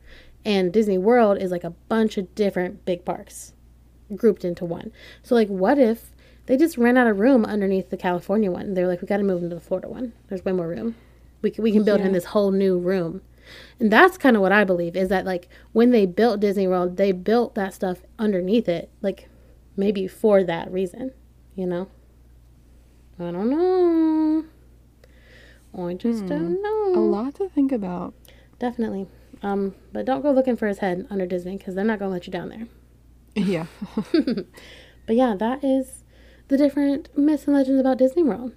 [0.45, 3.53] and Disney World is like a bunch of different big parks
[4.15, 4.91] grouped into one.
[5.23, 6.11] So like, what if
[6.45, 8.73] they just ran out of room underneath the California one?
[8.73, 10.13] They're like, we got to move into the Florida one.
[10.27, 10.95] There's way more room.
[11.41, 12.13] We can, we can build him Yeah.
[12.13, 13.21] this whole new room.
[13.79, 16.97] And that's kind of what I believe is that like when they built Disney World,
[16.97, 19.27] they built that stuff underneath it, like
[19.75, 21.11] maybe for that reason,
[21.55, 21.87] you know.
[23.21, 24.43] I don't know.
[25.89, 26.95] I just don't know.
[26.95, 28.13] a lot to think about.
[28.59, 29.07] Definitely.
[29.41, 32.27] Um, but don't go looking for his head under Disney because they're not gonna let
[32.27, 32.67] you down there.
[33.35, 33.65] Yeah.
[35.07, 36.03] But yeah, that is
[36.47, 38.53] the different myths and legends about Disney World.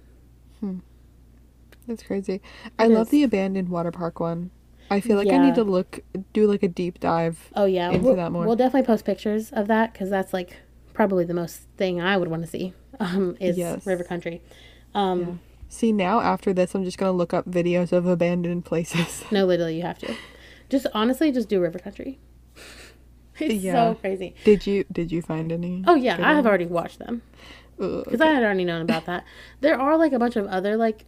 [1.87, 2.41] That's crazy.
[2.79, 4.51] I It love the abandoned water park one.
[4.89, 5.99] I feel like I need to look,
[6.33, 7.51] do like a deep dive.
[7.55, 8.45] Oh yeah, Into we'll, that more.
[8.45, 10.57] we'll definitely post pictures of that because that's like
[10.93, 13.85] probably the most thing I would want to see um, is Yes.
[13.85, 14.41] River Country.
[14.93, 15.27] Um, Yeah.
[15.67, 19.23] See, now after this, I'm just gonna look up videos of abandoned places.
[19.31, 20.15] No, literally, you have to.
[20.69, 22.19] Just honestly, just do River Country.
[23.37, 23.73] It's Yeah.
[23.91, 24.33] so crazy.
[24.45, 25.83] did you did you find any?
[25.85, 27.21] Oh yeah, I have already watched them
[27.77, 29.25] because I had already known about that.
[29.59, 31.03] There are like a bunch of other like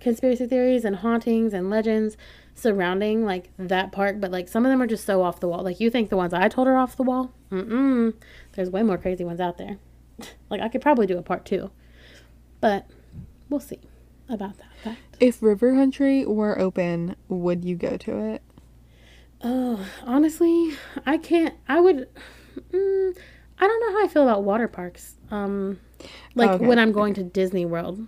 [0.00, 2.16] conspiracy theories and hauntings and legends
[2.56, 5.62] surrounding like that park, but like some of them are just so off the wall.
[5.62, 7.32] Like you think the ones I told are off the wall?
[7.52, 8.14] Mm-mm.
[8.54, 9.78] There's way more crazy ones out there.
[10.48, 11.70] Like I could probably do a part two,
[12.60, 12.86] but
[13.50, 13.80] we'll see
[14.28, 15.16] about that fact.
[15.18, 18.42] If River Country were open, would you go to it?
[19.42, 20.72] Oh, honestly,
[21.04, 21.54] I can't.
[21.68, 22.08] I would.
[22.70, 23.16] Mm,
[23.58, 25.16] I don't know how I feel about water parks.
[25.30, 25.80] Um,
[26.34, 28.06] like Okay, when I'm going to Disney World.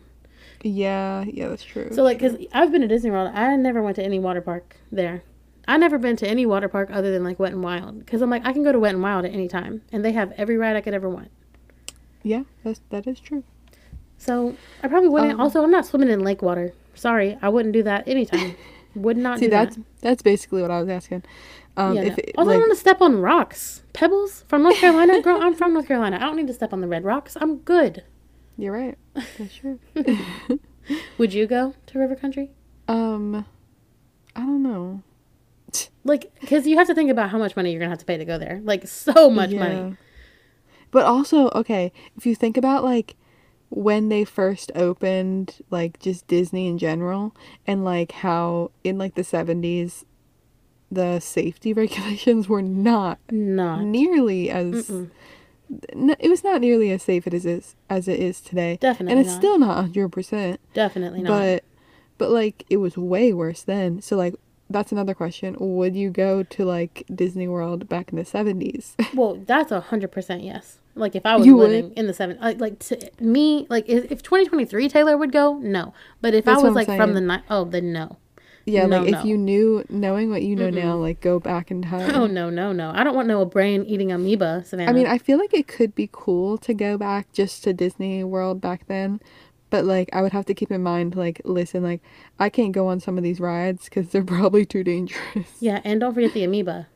[0.63, 1.91] Yeah, yeah, that's true.
[1.93, 4.77] So like, cause I've been to Disney World, I never went to any water park
[4.91, 5.23] there.
[5.69, 8.31] I never been to any water park other than like Wet and Wild, cause I'm
[8.31, 10.57] like I can go to Wet and Wild at any time, and they have every
[10.57, 11.31] ride I could ever want.
[12.29, 13.43] Yeah, that's that is true.
[14.19, 15.33] So I probably wouldn't.
[15.35, 16.73] Um, also, I'm not swimming in lake water.
[16.95, 18.57] Sorry, I wouldn't do that anytime.
[18.95, 19.85] Would not See, do that's that.
[20.01, 21.23] that's basically what I was asking.
[21.77, 22.25] Um, Yeah, if no.
[22.27, 25.21] it, also, I like, don't want to step on rocks, pebbles from North Carolina.
[25.23, 26.17] Girl, I'm from North Carolina.
[26.17, 27.37] I don't need to step on the red rocks.
[27.41, 28.03] I'm good.
[28.57, 28.97] you're right.
[29.15, 29.79] That's true.
[31.19, 32.51] Would you go to River Country?
[32.89, 33.45] um,
[34.35, 35.03] I don't know.
[36.05, 38.17] Like, because you have to think about how much money you're gonna have to pay
[38.17, 38.61] to go there.
[38.65, 39.97] Like, so much money.
[40.91, 43.17] But also, okay, if you think about like
[43.71, 47.35] when they first opened, like just Disney in general,
[47.67, 50.05] and like how in like the 70s,
[50.91, 54.89] the safety regulations were not Not nearly as.
[54.89, 55.11] Mm-mm.
[55.93, 59.13] n- It was not nearly as safe it is as, as it is today, definitely
[59.13, 59.39] and it's not.
[59.43, 60.61] still not hundred percent.
[60.73, 61.29] definitely not.
[61.29, 61.65] But,
[62.17, 64.01] but like it was way worse then.
[64.01, 64.35] So like
[64.71, 65.57] that's another question.
[65.59, 68.97] Would you go to like Disney World back in the seventies?
[69.15, 70.79] well, that's a hundred percent yes.
[70.95, 71.71] Like, if I was You would?
[71.71, 75.95] living in the seven, like to me, like if, if 2023 Taylor would go, no.
[76.21, 77.27] But if That's I was like from the saying.
[77.29, 78.17] night, oh, then no.
[78.65, 79.19] Yeah, No, like no.
[79.21, 82.15] if you knew, knowing what you know now, like go back in time.
[82.17, 82.91] Oh no, no, no.
[82.95, 84.91] I don't want no brain eating amoeba, Savannah.
[84.91, 88.25] I mean, I feel like it could be cool to go back just to Disney
[88.25, 89.21] World back then,
[89.71, 92.03] but like I would have to keep in mind, like, listen, like
[92.39, 95.49] I can't go on some of these rides because they're probably too dangerous.
[95.61, 96.89] yeah, and don't forget the amoeba.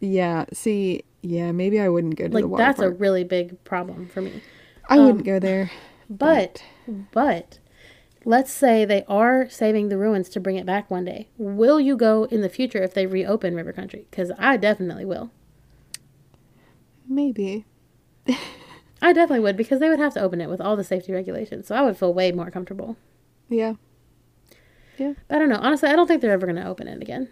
[0.00, 3.62] Yeah, see, yeah, maybe I wouldn't go to the Like water that's a really big
[3.64, 4.42] problem for me.
[4.88, 5.70] I um, wouldn't go there.
[6.10, 6.62] But
[7.12, 7.58] but
[8.26, 11.28] let's say they are saving the ruins to bring it back one day.
[11.38, 14.06] Will you go in the future if they reopen River Country?
[14.10, 15.30] Because I definitely will.
[17.08, 17.64] Maybe.
[19.04, 21.66] I definitely would because they would have to open it with all the safety regulations.
[21.66, 22.96] So I would feel way more comfortable.
[23.48, 23.74] Yeah.
[24.98, 25.58] But I don't know.
[25.60, 27.28] Honestly, I don't think they're ever going to open it again.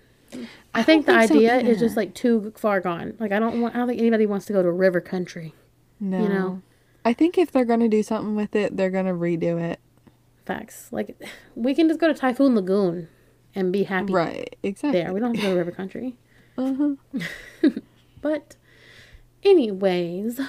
[0.74, 3.14] I, think the think so idea is just like too far gone.
[3.18, 3.74] Like I don't want.
[3.74, 5.54] I don't think anybody wants to go to River Country.
[6.00, 6.22] No.
[6.22, 6.62] You know.
[7.04, 9.80] I think if they're gonna do something with it, they're gonna redo it.
[10.46, 10.88] Facts.
[10.90, 11.20] Like
[11.54, 13.08] we can just go to Typhoon Lagoon
[13.54, 14.56] and be happy Right.
[14.62, 15.00] Exactly.
[15.00, 15.12] there.
[15.12, 16.16] We don't have to go to River Country.
[16.56, 16.96] Uh-huh.
[18.22, 18.54] But,
[19.42, 20.40] anyways,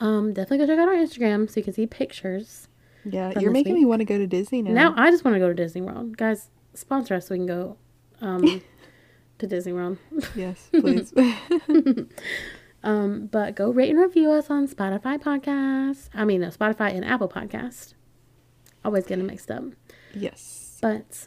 [0.00, 2.68] um, definitely go check out our Instagram so you can see pictures.
[3.04, 4.72] Yeah, you're making me want to go to Disney now.
[4.72, 6.50] Now I just want to go to Disney World, guys.
[6.74, 7.76] Sponsor us so we can go
[8.20, 8.62] um,
[9.38, 9.98] to Disney World.
[10.34, 11.12] Yes, please.
[12.82, 16.08] Um, but go rate and review us on Spotify podcast.
[16.14, 17.92] I mean, no, Spotify and Apple Podcast.
[18.84, 19.64] Always get them mixed up.
[20.14, 20.78] yes.
[20.80, 21.26] But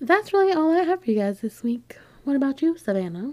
[0.00, 1.98] that's really all I have for you guys this week.
[2.22, 3.32] What about you, Savannah?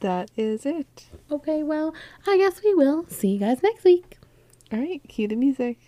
[0.00, 1.08] that is it.
[1.30, 1.94] Okay, well,
[2.26, 4.18] I guess we will see you guys next week.
[4.72, 5.78] All right, cue the music.